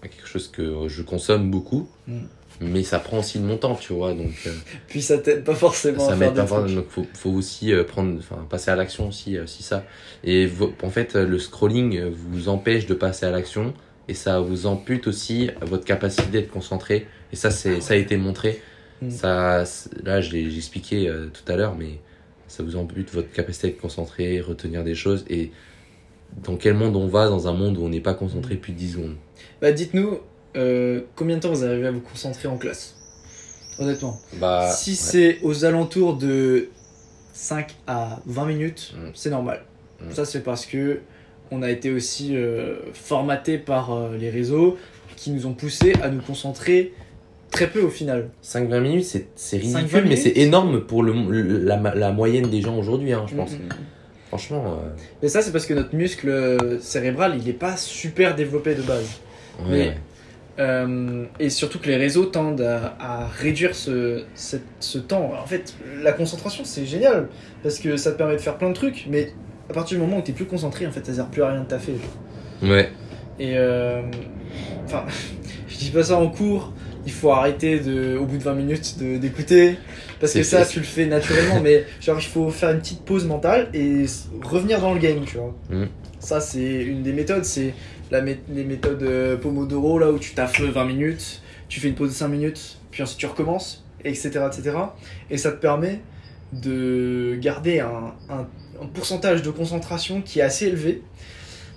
quelque 0.00 0.26
chose 0.26 0.48
que 0.48 0.88
je 0.88 1.02
consomme 1.02 1.50
beaucoup. 1.50 1.86
Mm. 2.06 2.20
Mais 2.60 2.82
ça 2.82 2.98
prend 2.98 3.18
aussi 3.18 3.38
de 3.38 3.44
mon 3.44 3.56
temps, 3.58 3.74
tu 3.74 3.92
vois. 3.92 4.14
Donc, 4.14 4.32
euh, 4.46 4.50
Puis 4.88 5.02
ça 5.02 5.18
t'aide 5.18 5.44
pas 5.44 5.54
forcément 5.54 6.06
ça 6.06 6.16
m'aide 6.16 6.34
pas 6.34 6.44
trucs. 6.44 6.74
donc 6.74 6.88
faut, 6.88 7.06
faut 7.14 7.30
aussi 7.30 7.72
euh, 7.72 7.84
prendre 7.84 8.18
enfin 8.18 8.46
passer 8.48 8.70
à 8.70 8.76
l'action 8.76 9.08
aussi 9.08 9.36
euh, 9.36 9.44
aussi 9.44 9.62
ça 9.62 9.84
et 10.24 10.48
en 10.82 10.90
fait 10.90 11.14
le 11.16 11.38
scrolling 11.38 12.04
vous 12.10 12.48
empêche 12.48 12.86
de 12.86 12.94
passer 12.94 13.26
à 13.26 13.30
l'action 13.30 13.74
et 14.08 14.14
ça 14.14 14.40
vous 14.40 14.66
ampute 14.66 15.06
aussi 15.06 15.50
votre 15.62 15.84
capacité 15.84 16.28
d'être 16.30 16.50
concentré 16.50 17.06
et 17.32 17.36
ça 17.36 17.50
c'est 17.50 17.80
ça 17.80 17.94
a 17.94 17.96
été 17.96 18.16
montré 18.16 18.60
Mm. 19.02 19.10
ça 19.10 19.64
là 20.04 20.22
je 20.22 20.32
l'ai 20.32 20.50
j'ai 20.50 20.56
expliqué 20.56 21.12
tout 21.34 21.52
à 21.52 21.56
l'heure 21.56 21.74
mais 21.78 21.98
ça 22.48 22.62
vous 22.62 22.76
ampute 22.76 23.12
votre 23.12 23.30
capacité 23.30 23.68
d'être 23.68 23.78
concentré 23.82 24.40
retenir 24.40 24.84
des 24.84 24.94
choses 24.94 25.26
et 25.28 25.50
dans 26.42 26.56
quel 26.56 26.72
monde 26.72 26.96
on 26.96 27.06
va 27.06 27.28
dans 27.28 27.46
un 27.46 27.52
monde 27.52 27.76
où 27.76 27.82
on 27.84 27.90
n'est 27.90 28.00
pas 28.00 28.14
concentré 28.14 28.54
Mm. 28.54 28.58
plus 28.58 28.72
de 28.72 28.78
10 28.78 28.92
secondes? 28.92 29.16
Bah 29.60 29.70
dites-nous, 29.72 30.20
euh, 30.56 31.02
combien 31.14 31.36
de 31.36 31.40
temps 31.42 31.50
vous 31.52 31.64
arrivez 31.64 31.86
à 31.86 31.90
vous 31.90 32.00
concentrer 32.00 32.48
en 32.48 32.56
classe 32.56 32.94
Honnêtement. 33.78 34.18
bah 34.40 34.70
si 34.72 34.90
ouais. 34.90 34.96
c'est 34.96 35.38
aux 35.42 35.64
alentours 35.64 36.16
de 36.16 36.68
5 37.34 37.74
à 37.86 38.20
20 38.26 38.46
minutes, 38.46 38.94
Mm. 38.96 39.10
c'est 39.14 39.30
normal. 39.30 39.62
Mm. 40.00 40.12
Ça 40.12 40.24
c'est 40.24 40.40
parce 40.42 40.64
que 40.66 41.00
on 41.50 41.62
a 41.62 41.70
été 41.70 41.90
aussi 41.90 42.34
euh, 42.36 42.76
formaté 42.94 43.58
par 43.58 43.92
euh, 43.92 44.16
les 44.16 44.30
réseaux 44.30 44.76
qui 45.16 45.30
nous 45.30 45.46
ont 45.46 45.52
poussé 45.54 45.92
à 46.02 46.08
nous 46.08 46.20
concentrer 46.22 46.92
très 47.50 47.68
peu 47.68 47.80
au 47.82 47.90
final. 47.90 48.30
5-20 48.42 48.80
minutes, 48.80 49.04
c'est 49.04 49.26
c'est 49.36 49.58
5-20 49.58 49.76
ridicule, 49.76 50.04
mais 50.08 50.16
c'est 50.16 50.36
énorme 50.38 50.80
pour 50.80 51.02
le, 51.02 51.12
le- 51.12 51.58
la, 51.58 51.76
la 51.94 52.12
moyenne 52.12 52.48
des 52.50 52.62
gens 52.62 52.76
aujourd'hui, 52.78 53.12
hein, 53.12 53.26
je 53.28 53.34
pense. 53.36 53.52
Mm, 53.52 53.56
mm. 53.56 53.68
Franchement, 54.28 54.64
euh, 54.82 54.88
Mais 55.22 55.28
ça 55.28 55.40
c'est 55.42 55.52
parce 55.52 55.66
que 55.66 55.74
notre 55.74 55.94
muscle 55.94 56.78
cérébral 56.80 57.36
il 57.40 57.48
est 57.48 57.52
pas 57.52 57.76
super 57.76 58.34
développé 58.34 58.74
de 58.74 58.82
base. 58.82 59.06
ouais, 59.60 59.64
Mais- 59.70 59.78
ouais. 59.88 59.96
Euh, 60.58 61.24
et 61.38 61.50
surtout 61.50 61.78
que 61.78 61.86
les 61.86 61.96
réseaux 61.96 62.24
tendent 62.24 62.62
à, 62.62 62.96
à 62.98 63.26
réduire 63.26 63.74
ce, 63.74 64.24
cette- 64.34 64.62
ce 64.80 64.98
temps. 64.98 65.32
En 65.42 65.46
fait, 65.46 65.74
la 66.02 66.12
concentration, 66.12 66.64
c'est 66.64 66.86
génial, 66.86 67.28
parce 67.62 67.78
que 67.78 67.96
ça 67.98 68.12
te 68.12 68.16
permet 68.16 68.36
de 68.36 68.40
faire 68.40 68.56
plein 68.56 68.70
de 68.70 68.74
trucs, 68.74 69.06
mais 69.10 69.32
à 69.68 69.74
partir 69.74 69.98
du 69.98 70.02
moment 70.04 70.18
où 70.18 70.22
tu 70.22 70.30
es 70.30 70.34
plus 70.34 70.46
concentré, 70.46 70.86
en 70.86 70.92
fait, 70.92 71.04
ça 71.04 71.12
sert 71.12 71.26
plus 71.26 71.42
à 71.42 71.50
rien 71.50 71.60
de 71.60 71.66
taffer. 71.66 71.92
Ouais. 72.62 72.88
Et 73.38 73.58
euh, 73.58 74.00
enfin, 74.86 75.04
je 75.68 75.76
dis 75.76 75.90
pas 75.90 76.04
ça 76.04 76.16
en 76.16 76.28
cours, 76.30 76.72
il 77.04 77.12
faut 77.12 77.30
arrêter 77.32 77.78
de, 77.80 78.16
au 78.16 78.24
bout 78.24 78.38
de 78.38 78.42
20 78.42 78.54
minutes 78.54 78.98
d'écouter, 78.98 79.76
parce 80.20 80.32
que 80.32 80.42
ça, 80.42 80.64
tu 80.64 80.78
le 80.78 80.86
fais 80.86 81.04
naturellement, 81.04 81.60
mais 81.60 81.84
genre, 82.00 82.16
il 82.18 82.24
faut 82.26 82.48
faire 82.48 82.70
une 82.70 82.78
petite 82.78 83.04
pause 83.04 83.26
mentale 83.26 83.68
et 83.74 84.06
revenir 84.42 84.80
dans 84.80 84.94
le 84.94 85.00
game, 85.00 85.20
tu 85.26 85.36
vois. 85.36 85.54
Mhm. 85.68 85.88
Ça, 86.18 86.40
c'est 86.40 86.82
une 86.82 87.02
des 87.02 87.12
méthodes, 87.12 87.44
c'est 87.44 87.74
la 88.10 88.22
mé- 88.22 88.38
les 88.48 88.64
méthodes 88.64 89.02
euh, 89.02 89.36
Pomodoro, 89.36 89.98
là 89.98 90.10
où 90.12 90.18
tu 90.18 90.34
taffes 90.34 90.60
20 90.60 90.84
minutes, 90.84 91.40
tu 91.68 91.80
fais 91.80 91.88
une 91.88 91.94
pause 91.94 92.10
de 92.10 92.14
5 92.14 92.28
minutes, 92.28 92.78
puis 92.90 93.02
ensuite 93.02 93.18
tu 93.18 93.26
recommences, 93.26 93.84
etc. 94.04 94.30
etc. 94.46 94.76
Et 95.30 95.36
ça 95.38 95.50
te 95.52 95.56
permet 95.60 96.00
de 96.52 97.36
garder 97.40 97.80
un, 97.80 98.12
un- 98.30 98.46
un 98.82 98.86
pourcentage 98.92 99.42
de 99.42 99.50
concentration 99.50 100.22
qui 100.22 100.40
est 100.40 100.42
assez 100.42 100.66
élevé. 100.66 101.02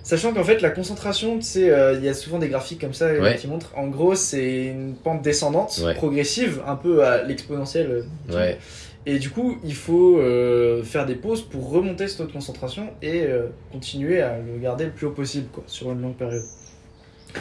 Sachant 0.02 0.32
qu'en 0.32 0.44
fait, 0.44 0.60
la 0.62 0.70
concentration, 0.70 1.36
tu 1.36 1.42
sais, 1.42 1.70
euh, 1.70 1.94
il 1.94 2.04
y 2.04 2.08
a 2.08 2.14
souvent 2.14 2.38
des 2.38 2.48
graphiques 2.48 2.80
comme 2.80 2.94
ça 2.94 3.04
euh, 3.06 3.20
Ouais. 3.20 3.36
qui 3.36 3.46
montrent, 3.46 3.72
en 3.76 3.86
gros, 3.88 4.14
c'est 4.14 4.66
une 4.66 4.94
pente 4.94 5.22
descendante, 5.22 5.80
Ouais. 5.84 5.94
progressive, 5.94 6.62
un 6.66 6.76
peu 6.76 7.04
à 7.04 7.22
l'exponentielle. 7.22 8.04
Ouais. 8.32 8.58
Et 9.06 9.18
du 9.18 9.30
coup, 9.30 9.58
il 9.64 9.74
faut 9.74 10.18
euh, 10.18 10.82
faire 10.82 11.06
des 11.06 11.14
pauses 11.14 11.42
pour 11.42 11.70
remonter 11.70 12.06
ce 12.08 12.18
taux 12.18 12.26
de 12.26 12.32
concentration 12.32 12.88
et 13.02 13.22
euh, 13.22 13.46
continuer 13.72 14.20
à 14.20 14.38
le 14.38 14.58
garder 14.60 14.84
le 14.84 14.90
plus 14.90 15.06
haut 15.06 15.12
possible 15.12 15.46
quoi, 15.52 15.64
sur 15.66 15.90
une 15.92 16.00
longue 16.02 16.16
période. 16.16 16.44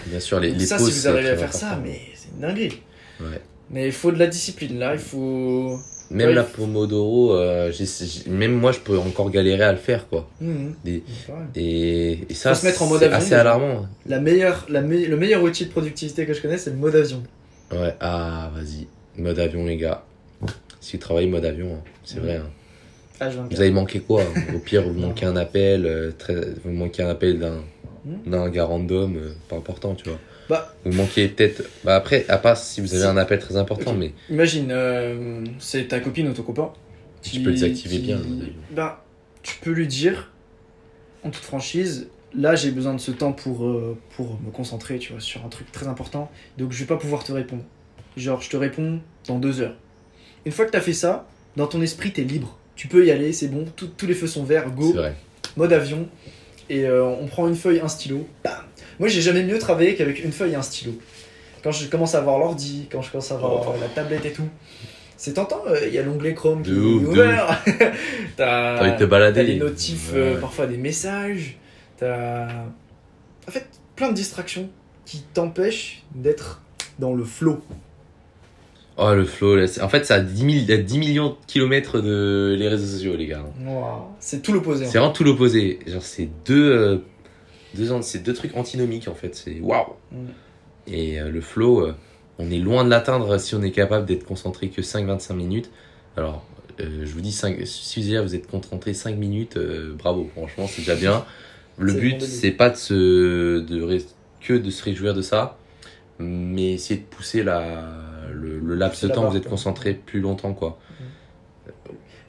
Bien 0.07 0.19
sûr, 0.19 0.39
les, 0.39 0.51
les 0.51 0.65
ça, 0.65 0.77
pauses, 0.77 0.91
si 0.93 0.99
vous 1.01 1.07
arrivez 1.07 1.29
à 1.29 1.37
faire 1.37 1.53
ça, 1.53 1.79
mais 1.83 1.99
c'est 2.15 2.29
une 2.35 2.41
dinguerie. 2.41 2.81
Ouais. 3.19 3.41
Mais 3.71 3.87
il 3.87 3.91
faut 3.91 4.11
de 4.11 4.19
la 4.19 4.27
discipline 4.27 4.79
là, 4.79 4.93
il 4.93 4.99
faut. 4.99 5.77
Même 6.11 6.29
Ouais, 6.29 6.33
la 6.33 6.43
Pomodoro, 6.43 7.35
euh, 7.35 7.71
même 8.27 8.53
moi, 8.53 8.71
je 8.71 8.79
peux 8.79 8.97
encore 8.97 9.29
galérer 9.29 9.63
à 9.63 9.71
le 9.71 9.77
faire, 9.77 10.07
quoi. 10.09 10.27
Des- 10.83 11.03
C'est 11.07 11.31
pareil. 11.31 11.45
Et, 11.55 12.11
et 12.29 12.33
ça, 12.33 12.55
c'est 12.55 12.73
assez 13.13 13.33
alarmant. 13.35 13.85
La 14.07 14.19
meilleure, 14.19 14.65
la 14.69 14.81
me- 14.81 15.05
le 15.05 15.17
meilleur 15.17 15.43
outil 15.43 15.65
de 15.65 15.69
productivité 15.71 16.25
que 16.25 16.33
je 16.33 16.41
connais, 16.41 16.57
c'est 16.57 16.71
le 16.71 16.77
mode 16.77 16.95
avion. 16.95 17.21
Ouais, 17.71 17.93
ah, 17.99 18.49
vas-y. 18.55 18.87
Mode 19.21 19.37
avion, 19.37 19.65
les 19.65 19.77
gars. 19.77 20.03
Si 20.81 20.97
vous 20.97 21.01
travaillez 21.01 21.27
mode 21.27 21.45
avion, 21.45 21.75
hein, 21.75 21.83
c'est 22.03 22.19
vrai. 22.19 22.37
hein. 22.37 22.49
H24. 23.19 23.49
Vous 23.53 23.61
avez 23.61 23.71
manqué 23.71 23.99
quoi 23.99 24.23
hein 24.23 24.41
Au 24.55 24.59
pire, 24.59 24.83
vous 24.87 24.97
manquez 24.99 25.25
un 25.25 25.35
appel, 25.35 25.85
euh, 25.85 26.11
très... 26.17 26.35
vous 26.63 26.71
manquez 26.71 27.03
un 27.03 27.09
appel 27.09 27.39
d'un 27.39 27.61
Hmm. 28.05 28.29
d'un 28.31 28.47
gars 28.49 28.63
random, 28.63 29.17
euh, 29.17 29.33
pas 29.49 29.57
important, 29.57 29.93
tu 29.93 30.07
vois. 30.07 30.17
Bah. 30.47 30.73
Vous 30.85 30.93
manquez 30.93 31.27
peut-être. 31.27 31.63
Bah 31.83 31.97
après, 31.97 32.25
à 32.29 32.37
part 32.37 32.55
si 32.55 32.79
vous 32.79 32.95
avez 32.95 33.03
un 33.03 33.17
appel 33.17 33.39
très 33.39 33.57
important, 33.57 33.93
mais 33.93 34.13
Imagine, 34.29 34.69
euh, 34.71 35.43
c'est 35.59 35.89
ta 35.89 35.99
copine 35.99 36.29
ou 36.29 36.33
ton 36.33 36.43
copain. 36.43 36.71
Tu 37.21 37.41
peux 37.41 37.47
le 37.49 37.55
désactiver 37.55 37.99
bien, 37.99 38.15
mode 38.19 38.41
avion. 38.41 38.53
Bah, 38.71 39.03
tu 39.43 39.57
peux 39.59 39.71
lui 39.71 39.85
dire, 39.85 40.31
en 41.25 41.29
toute 41.29 41.43
franchise, 41.43 42.07
là 42.33 42.55
j'ai 42.55 42.71
besoin 42.71 42.93
de 42.93 42.99
ce 42.99 43.11
temps 43.11 43.33
pour, 43.33 43.65
euh, 43.65 43.97
pour 44.15 44.39
me 44.45 44.49
concentrer, 44.49 44.97
tu 44.97 45.11
vois, 45.11 45.19
sur 45.21 45.45
un 45.45 45.49
truc 45.49 45.69
très 45.73 45.89
important. 45.89 46.31
Donc 46.57 46.71
je 46.71 46.79
vais 46.79 46.87
pas 46.87 46.97
pouvoir 46.97 47.25
te 47.25 47.33
répondre. 47.33 47.63
Genre, 48.15 48.41
je 48.41 48.49
te 48.49 48.55
réponds 48.55 49.01
dans 49.27 49.39
deux 49.39 49.59
heures. 49.59 49.75
Une 50.45 50.51
fois 50.51 50.65
que 50.65 50.71
t'as 50.71 50.81
fait 50.81 50.93
ça, 50.93 51.27
dans 51.55 51.67
ton 51.67 51.81
esprit, 51.81 52.11
t'es 52.11 52.23
libre. 52.23 52.57
Tu 52.75 52.87
peux 52.87 53.05
y 53.05 53.11
aller, 53.11 53.33
c'est 53.33 53.47
bon, 53.49 53.65
tout- 53.75 53.87
tous 53.97 54.07
les 54.07 54.13
feux 54.13 54.27
sont 54.27 54.43
verts, 54.43 54.69
go, 54.71 54.91
c'est 54.91 54.97
vrai. 54.97 55.15
mode 55.57 55.73
avion. 55.73 56.07
Et 56.69 56.85
euh, 56.85 57.03
on 57.05 57.25
prend 57.27 57.47
une 57.47 57.55
feuille, 57.55 57.79
un 57.81 57.87
stylo. 57.87 58.27
Bam 58.43 58.53
Moi, 58.99 59.09
j'ai 59.09 59.21
jamais 59.21 59.43
mieux 59.43 59.57
travaillé 59.59 59.95
qu'avec 59.95 60.23
une 60.23 60.31
feuille 60.31 60.51
et 60.53 60.55
un 60.55 60.61
stylo. 60.61 60.93
Quand 61.63 61.71
je 61.71 61.87
commence 61.87 62.15
à 62.15 62.21
voir 62.21 62.37
l'ordi, 62.39 62.87
quand 62.91 63.01
je 63.01 63.11
commence 63.11 63.31
à 63.31 63.37
voir 63.37 63.65
Oh. 63.67 63.73
la 63.81 63.87
tablette 63.89 64.25
et 64.25 64.31
tout, 64.31 64.47
c'est 65.17 65.33
tentant. 65.33 65.61
euh, 65.67 65.87
Il 65.87 65.93
y 65.93 65.97
a 65.97 66.03
l'onglet 66.03 66.33
Chrome 66.33 66.61
qui 66.63 66.69
De 66.71 66.75
est 66.77 66.79
ouf, 66.79 67.07
ouvert. 67.09 67.61
T'as 68.37 68.77
T'as 68.77 68.81
envie 68.81 68.91
de 68.93 68.97
te 68.97 69.03
balader. 69.03 69.41
t'as 69.41 69.43
les 69.47 69.57
notifs, 69.57 70.11
euh, 70.13 70.39
parfois 70.39 70.67
des 70.67 70.77
messages. 70.77 71.57
T'as. 71.97 72.47
En 73.47 73.51
fait, 73.51 73.67
plein 73.97 74.09
de 74.09 74.13
distractions 74.13 74.69
qui 75.05 75.23
t'empêche 75.33 76.03
d'être 76.15 76.61
dans 76.99 77.13
le 77.13 77.23
flow 77.25 77.61
Oh, 79.01 79.13
le 79.13 79.23
flow, 79.23 79.55
là, 79.55 79.65
en 79.81 79.87
fait, 79.87 80.05
ça 80.05 80.15
a 80.15 80.19
10, 80.19 80.37
000 80.37 80.49
il 80.49 80.65
y 80.65 80.73
a 80.73 80.77
10 80.77 80.97
millions 80.97 81.29
de 81.29 81.35
kilomètres 81.47 82.01
de 82.01 82.53
les 82.59 82.67
réseaux 82.67 82.85
sociaux, 82.85 83.15
les 83.15 83.27
gars. 83.27 83.45
C'est 84.19 84.41
tout 84.41 84.51
l'opposé. 84.51 84.85
C'est 84.85 84.97
vraiment 84.97 85.13
tout 85.13 85.23
l'opposé. 85.23 85.79
Genre, 85.87 86.01
c'est 86.01 86.27
deux, 86.45 86.69
euh, 86.69 86.97
deux, 87.75 87.89
c'est 88.01 88.21
deux 88.21 88.33
trucs 88.33 88.57
antinomiques, 88.57 89.07
en 89.07 89.15
fait. 89.15 89.35
C'est 89.35 89.61
waouh! 89.61 89.93
Mm. 90.11 90.17
Et 90.87 91.17
euh, 91.17 91.29
le 91.29 91.39
flow, 91.39 91.85
euh, 91.85 91.95
on 92.39 92.51
est 92.51 92.57
loin 92.57 92.83
de 92.83 92.89
l'atteindre 92.89 93.37
si 93.37 93.55
on 93.55 93.61
est 93.61 93.71
capable 93.71 94.05
d'être 94.05 94.25
concentré 94.25 94.67
que 94.67 94.81
5-25 94.81 95.33
minutes. 95.33 95.71
Alors, 96.17 96.43
euh, 96.81 97.05
je 97.05 97.11
vous 97.13 97.21
dis, 97.21 97.31
5, 97.31 97.57
si 97.65 98.17
vous 98.17 98.35
êtes 98.35 98.47
concentré 98.47 98.93
5 98.93 99.15
minutes, 99.15 99.57
bravo, 99.97 100.29
franchement, 100.35 100.67
c'est 100.67 100.81
déjà 100.81 100.95
bien. 100.95 101.23
Le 101.77 101.93
but, 101.93 102.21
c'est 102.21 102.51
pas 102.51 102.69
de 102.69 102.75
se, 102.75 103.59
de 103.61 103.97
que 104.41 104.53
de 104.53 104.69
se 104.69 104.83
réjouir 104.83 105.13
de 105.13 105.21
ça, 105.21 105.57
mais 106.19 106.73
essayer 106.73 106.99
de 106.99 107.05
pousser 107.05 107.43
la, 107.43 108.08
le, 108.33 108.59
le 108.59 108.75
laps 108.75 109.03
de 109.03 109.09
temps 109.09 109.21
barre, 109.21 109.31
vous 109.31 109.37
êtes 109.37 109.43
quoi. 109.43 109.51
concentré 109.51 109.93
plus 109.93 110.19
longtemps, 110.19 110.53
quoi. 110.53 110.79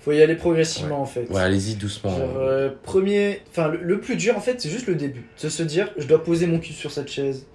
Faut 0.00 0.12
y 0.12 0.22
aller 0.22 0.34
progressivement 0.34 1.02
en 1.02 1.06
fait. 1.06 1.28
Ouais, 1.30 1.42
allez-y 1.42 1.74
doucement. 1.74 2.16
Genre, 2.16 2.36
euh, 2.38 2.70
premier, 2.82 3.42
enfin 3.50 3.68
le, 3.68 3.78
le 3.82 4.00
plus 4.00 4.16
dur 4.16 4.34
en 4.36 4.40
fait, 4.40 4.58
c'est 4.60 4.70
juste 4.70 4.86
le 4.86 4.94
début. 4.94 5.28
C'est 5.36 5.50
se 5.50 5.62
dire, 5.62 5.90
je 5.98 6.06
dois 6.06 6.24
poser 6.24 6.46
mon 6.46 6.58
cul 6.58 6.72
sur 6.72 6.90
cette 6.90 7.08
chaise 7.08 7.46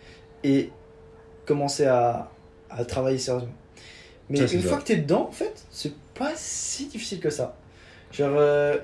et 0.43 0.69
commencer 1.47 1.85
à, 1.85 2.31
à 2.69 2.85
travailler 2.85 3.17
sérieusement. 3.17 3.49
Mais 4.29 4.45
Ça, 4.45 4.53
une 4.55 4.61
fois 4.61 4.77
que 4.77 4.83
t'es 4.83 4.95
dedans, 4.97 5.27
en 5.27 5.31
fait, 5.31 5.65
c'est 5.71 5.93
pas 6.13 6.33
si 6.35 6.85
difficile 6.85 7.19
que 7.19 7.31
ça. 7.31 7.57
Genre, 8.11 8.35
euh, 8.37 8.77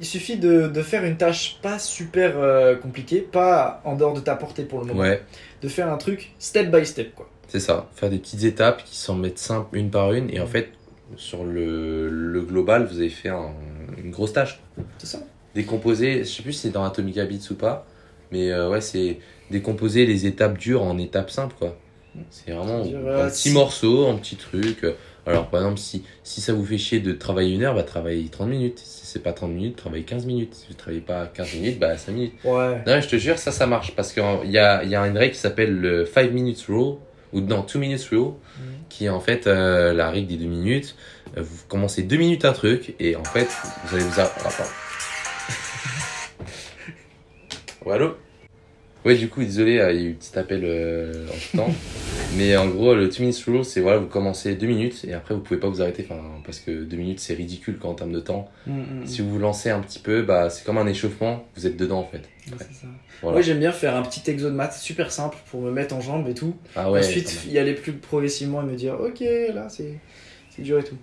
il 0.00 0.06
suffit 0.06 0.36
de, 0.38 0.66
de 0.68 0.82
faire 0.82 1.04
une 1.04 1.16
tâche 1.16 1.58
pas 1.62 1.78
super 1.78 2.38
euh, 2.38 2.74
compliquée, 2.74 3.20
pas 3.20 3.82
en 3.84 3.96
dehors 3.96 4.14
de 4.14 4.20
ta 4.20 4.34
portée 4.34 4.64
pour 4.64 4.80
le 4.80 4.86
moment. 4.86 5.00
Ouais, 5.00 5.22
De 5.62 5.68
faire 5.68 5.92
un 5.92 5.98
truc 5.98 6.32
step 6.38 6.70
by 6.70 6.84
step, 6.86 7.14
quoi. 7.14 7.28
C'est 7.48 7.60
ça. 7.60 7.88
Faire 7.94 8.10
des 8.10 8.18
petites 8.18 8.44
étapes 8.44 8.84
qui 8.84 8.96
s'en 8.96 9.14
mettent 9.14 9.38
simples 9.38 9.76
une 9.76 9.90
par 9.90 10.12
une, 10.12 10.30
et 10.30 10.40
en 10.40 10.46
fait, 10.46 10.70
sur 11.16 11.44
le, 11.44 12.08
le 12.08 12.40
global, 12.42 12.86
vous 12.86 12.98
avez 12.98 13.10
fait 13.10 13.28
un- 13.28 13.52
une 14.02 14.10
grosse 14.10 14.32
tâche. 14.32 14.60
C'est 14.98 15.06
ça. 15.06 15.20
Décomposer, 15.54 16.20
je 16.24 16.28
sais 16.28 16.42
plus 16.42 16.52
si 16.52 16.60
c'est 16.60 16.70
dans 16.70 16.84
Atomic 16.84 17.16
Habits 17.18 17.46
ou 17.50 17.54
pas, 17.54 17.86
mais 18.32 18.50
euh, 18.50 18.68
ouais, 18.70 18.80
c'est 18.80 19.18
décomposer 19.50 20.04
les 20.06 20.26
étapes 20.26 20.58
dures 20.58 20.82
en 20.82 20.98
étapes 20.98 21.30
simples, 21.30 21.54
quoi. 21.58 21.76
C'est 22.30 22.52
vraiment 22.52 22.84
en 23.16 23.28
petits 23.28 23.50
morceaux, 23.52 24.06
en 24.06 24.16
petits 24.18 24.36
trucs. 24.36 24.84
Alors, 25.26 25.48
par 25.48 25.60
exemple, 25.62 25.78
si, 25.80 26.04
si 26.22 26.40
ça 26.40 26.52
vous 26.52 26.64
fait 26.64 26.78
chier 26.78 27.00
de 27.00 27.12
travailler 27.12 27.54
une 27.54 27.62
heure, 27.62 27.74
bah 27.74 27.82
travaillez 27.82 28.28
30 28.28 28.48
minutes. 28.48 28.78
Si 28.78 29.06
c'est 29.06 29.22
pas 29.22 29.32
30 29.32 29.50
minutes, 29.52 29.76
travaillez 29.76 30.04
15 30.04 30.26
minutes. 30.26 30.54
Si 30.54 30.66
vous 30.68 30.74
travaillez 30.74 31.00
pas 31.00 31.26
15 31.26 31.54
minutes, 31.54 31.78
bah 31.80 31.96
5 31.96 32.12
minutes. 32.12 32.34
Ouais. 32.44 32.82
Non, 32.86 33.00
je 33.00 33.08
te 33.08 33.16
jure, 33.16 33.38
ça, 33.38 33.50
ça 33.52 33.66
marche 33.66 33.94
parce 33.96 34.12
qu'il 34.12 34.22
y 34.50 34.58
a, 34.58 34.84
y 34.84 34.94
a 34.94 35.06
une 35.06 35.16
règle 35.18 35.32
qui 35.34 35.40
s'appelle 35.40 35.74
le 35.80 36.04
5 36.06 36.30
minutes 36.30 36.64
rule, 36.68 36.96
ou 37.34 37.40
non, 37.40 37.66
2 37.70 37.78
minutes 37.78 38.04
rule, 38.10 38.20
Mhm. 38.20 38.34
qui 38.88 39.04
est 39.06 39.08
en 39.10 39.20
fait 39.20 39.46
euh, 39.46 39.92
la 39.92 40.10
règle 40.10 40.28
des 40.28 40.36
2 40.36 40.46
minutes. 40.46 40.96
Vous 41.36 41.56
commencez 41.68 42.02
2 42.02 42.16
minutes 42.16 42.44
un 42.44 42.52
truc, 42.52 42.94
et 43.00 43.16
en 43.16 43.24
fait, 43.24 43.48
vous 43.86 43.96
allez 43.96 44.04
vous. 44.04 44.20
a- 44.20 44.32
ah, 44.44 44.48
pardon. 44.56 44.70
Allô? 47.92 48.16
Ouais, 49.04 49.16
du 49.16 49.28
coup, 49.28 49.42
désolé, 49.42 49.78
euh, 49.78 49.92
il 49.92 50.00
y 50.00 50.04
a 50.04 50.08
eu 50.08 50.12
un 50.12 50.14
petit 50.14 50.38
appel 50.38 50.62
euh, 50.64 51.26
en 51.54 51.56
temps. 51.58 51.70
Mais 52.36 52.56
en 52.56 52.66
gros, 52.68 52.94
le 52.94 53.08
2 53.08 53.20
minutes 53.20 53.42
rule, 53.46 53.64
c'est 53.64 53.80
voilà, 53.80 53.98
vous 53.98 54.06
commencez 54.06 54.54
2 54.56 54.66
minutes, 54.66 55.04
et 55.06 55.12
après, 55.12 55.34
vous 55.34 55.40
pouvez 55.40 55.60
pas 55.60 55.68
vous 55.68 55.82
arrêter, 55.82 56.04
enfin, 56.08 56.20
parce 56.44 56.58
que 56.58 56.70
2 56.84 56.96
minutes, 56.96 57.20
c'est 57.20 57.34
ridicule 57.34 57.78
quand 57.80 57.90
en 57.90 57.94
termes 57.94 58.12
de 58.12 58.20
temps. 58.20 58.50
Mm, 58.66 58.72
mm, 59.02 59.06
Si 59.06 59.20
vous 59.22 59.30
vous 59.30 59.38
lancez 59.38 59.70
un 59.70 59.80
petit 59.80 59.98
peu, 60.00 60.22
bah, 60.22 60.50
c'est 60.50 60.64
comme 60.64 60.78
un 60.78 60.86
échauffement, 60.86 61.44
vous 61.54 61.66
êtes 61.66 61.76
dedans 61.76 62.00
en 62.00 62.04
fait. 62.06 62.22
mm. 62.48 62.52
Ouais, 62.52 62.58
c'est 62.58 62.74
ça. 62.74 62.86
Voilà. 63.22 63.34
Moi 63.36 63.42
j'aime 63.42 63.60
bien 63.60 63.72
faire 63.72 63.94
un 63.94 64.02
petit 64.02 64.28
exo 64.30 64.48
de 64.50 64.54
maths 64.54 64.74
super 64.74 65.12
simple 65.12 65.38
pour 65.50 65.60
me 65.60 65.70
mettre 65.70 65.94
en 65.94 66.00
jambes 66.00 66.26
et 66.28 66.34
tout. 66.34 66.56
Ah 66.74 66.90
ouais, 66.90 67.00
Ensuite, 67.00 67.46
y 67.48 67.58
aller 67.58 67.74
plus 67.74 67.92
progressivement 67.92 68.62
et 68.62 68.64
me 68.66 68.74
dire, 68.74 68.98
ok, 69.00 69.20
là, 69.54 69.68
c'est 69.68 69.94
c'est 70.50 70.62
dur 70.62 70.78
et 70.78 70.84
tout. 70.84 70.96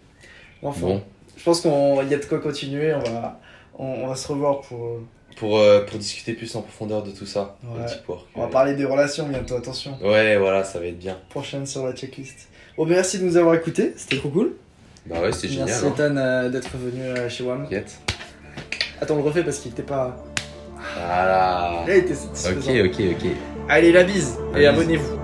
Enfin, 0.61 0.81
Bon, 0.81 1.03
je 1.37 1.43
pense 1.43 1.61
qu'il 1.61 1.71
y 1.71 2.13
a 2.13 2.17
de 2.17 2.25
quoi 2.25 2.39
continuer. 2.39 2.93
On 2.93 2.99
va, 2.99 3.39
on, 3.77 3.85
on 3.85 4.07
va 4.07 4.15
se 4.15 4.27
revoir 4.27 4.61
pour. 4.61 4.99
Euh, 5.31 5.39
pour, 5.39 5.57
euh, 5.59 5.85
pour 5.85 5.97
discuter 5.99 6.33
plus 6.33 6.55
en 6.55 6.61
profondeur 6.61 7.03
de 7.03 7.11
tout 7.11 7.25
ça, 7.25 7.57
Ouais. 7.63 7.85
On 8.35 8.41
va 8.41 8.47
parler 8.47 8.73
des 8.75 8.85
relations 8.85 9.27
bientôt, 9.27 9.55
attention. 9.55 9.97
Ouais, 10.01 10.37
voilà, 10.37 10.63
ça 10.63 10.79
va 10.79 10.85
être 10.87 10.99
bien. 10.99 11.17
Prochaine 11.29 11.65
sur 11.65 11.85
la 11.85 11.93
checklist. 11.93 12.47
Bon, 12.77 12.85
ben, 12.85 12.95
merci 12.95 13.19
de 13.19 13.25
nous 13.25 13.37
avoir 13.37 13.55
écoutés, 13.55 13.93
c'était 13.97 14.17
trop 14.17 14.29
cool. 14.29 14.53
Bah 15.05 15.19
ouais, 15.21 15.31
c'est 15.31 15.47
génial. 15.47 15.65
merci 15.67 15.85
hein. 15.85 15.93
Ethan 15.95 16.15
euh, 16.17 16.49
d'être 16.49 16.77
venu 16.77 17.01
euh, 17.03 17.27
chez 17.29 17.43
WAM. 17.43 17.67
Attends, 19.01 19.15
on 19.15 19.17
le 19.17 19.23
refait 19.23 19.43
parce 19.43 19.57
qu'il 19.57 19.71
était 19.71 19.81
pas. 19.81 20.15
Voilà. 20.95 21.83
Là, 21.87 21.95
il 21.95 22.03
était 22.03 22.13
Ok, 22.13 22.17
satisfaisant. 22.35 22.85
ok, 22.85 23.01
ok. 23.19 23.29
Allez, 23.67 23.91
la 23.91 24.03
bise 24.03 24.37
La 24.53 24.61
et 24.61 24.65
abonnez-vous. 24.67 25.20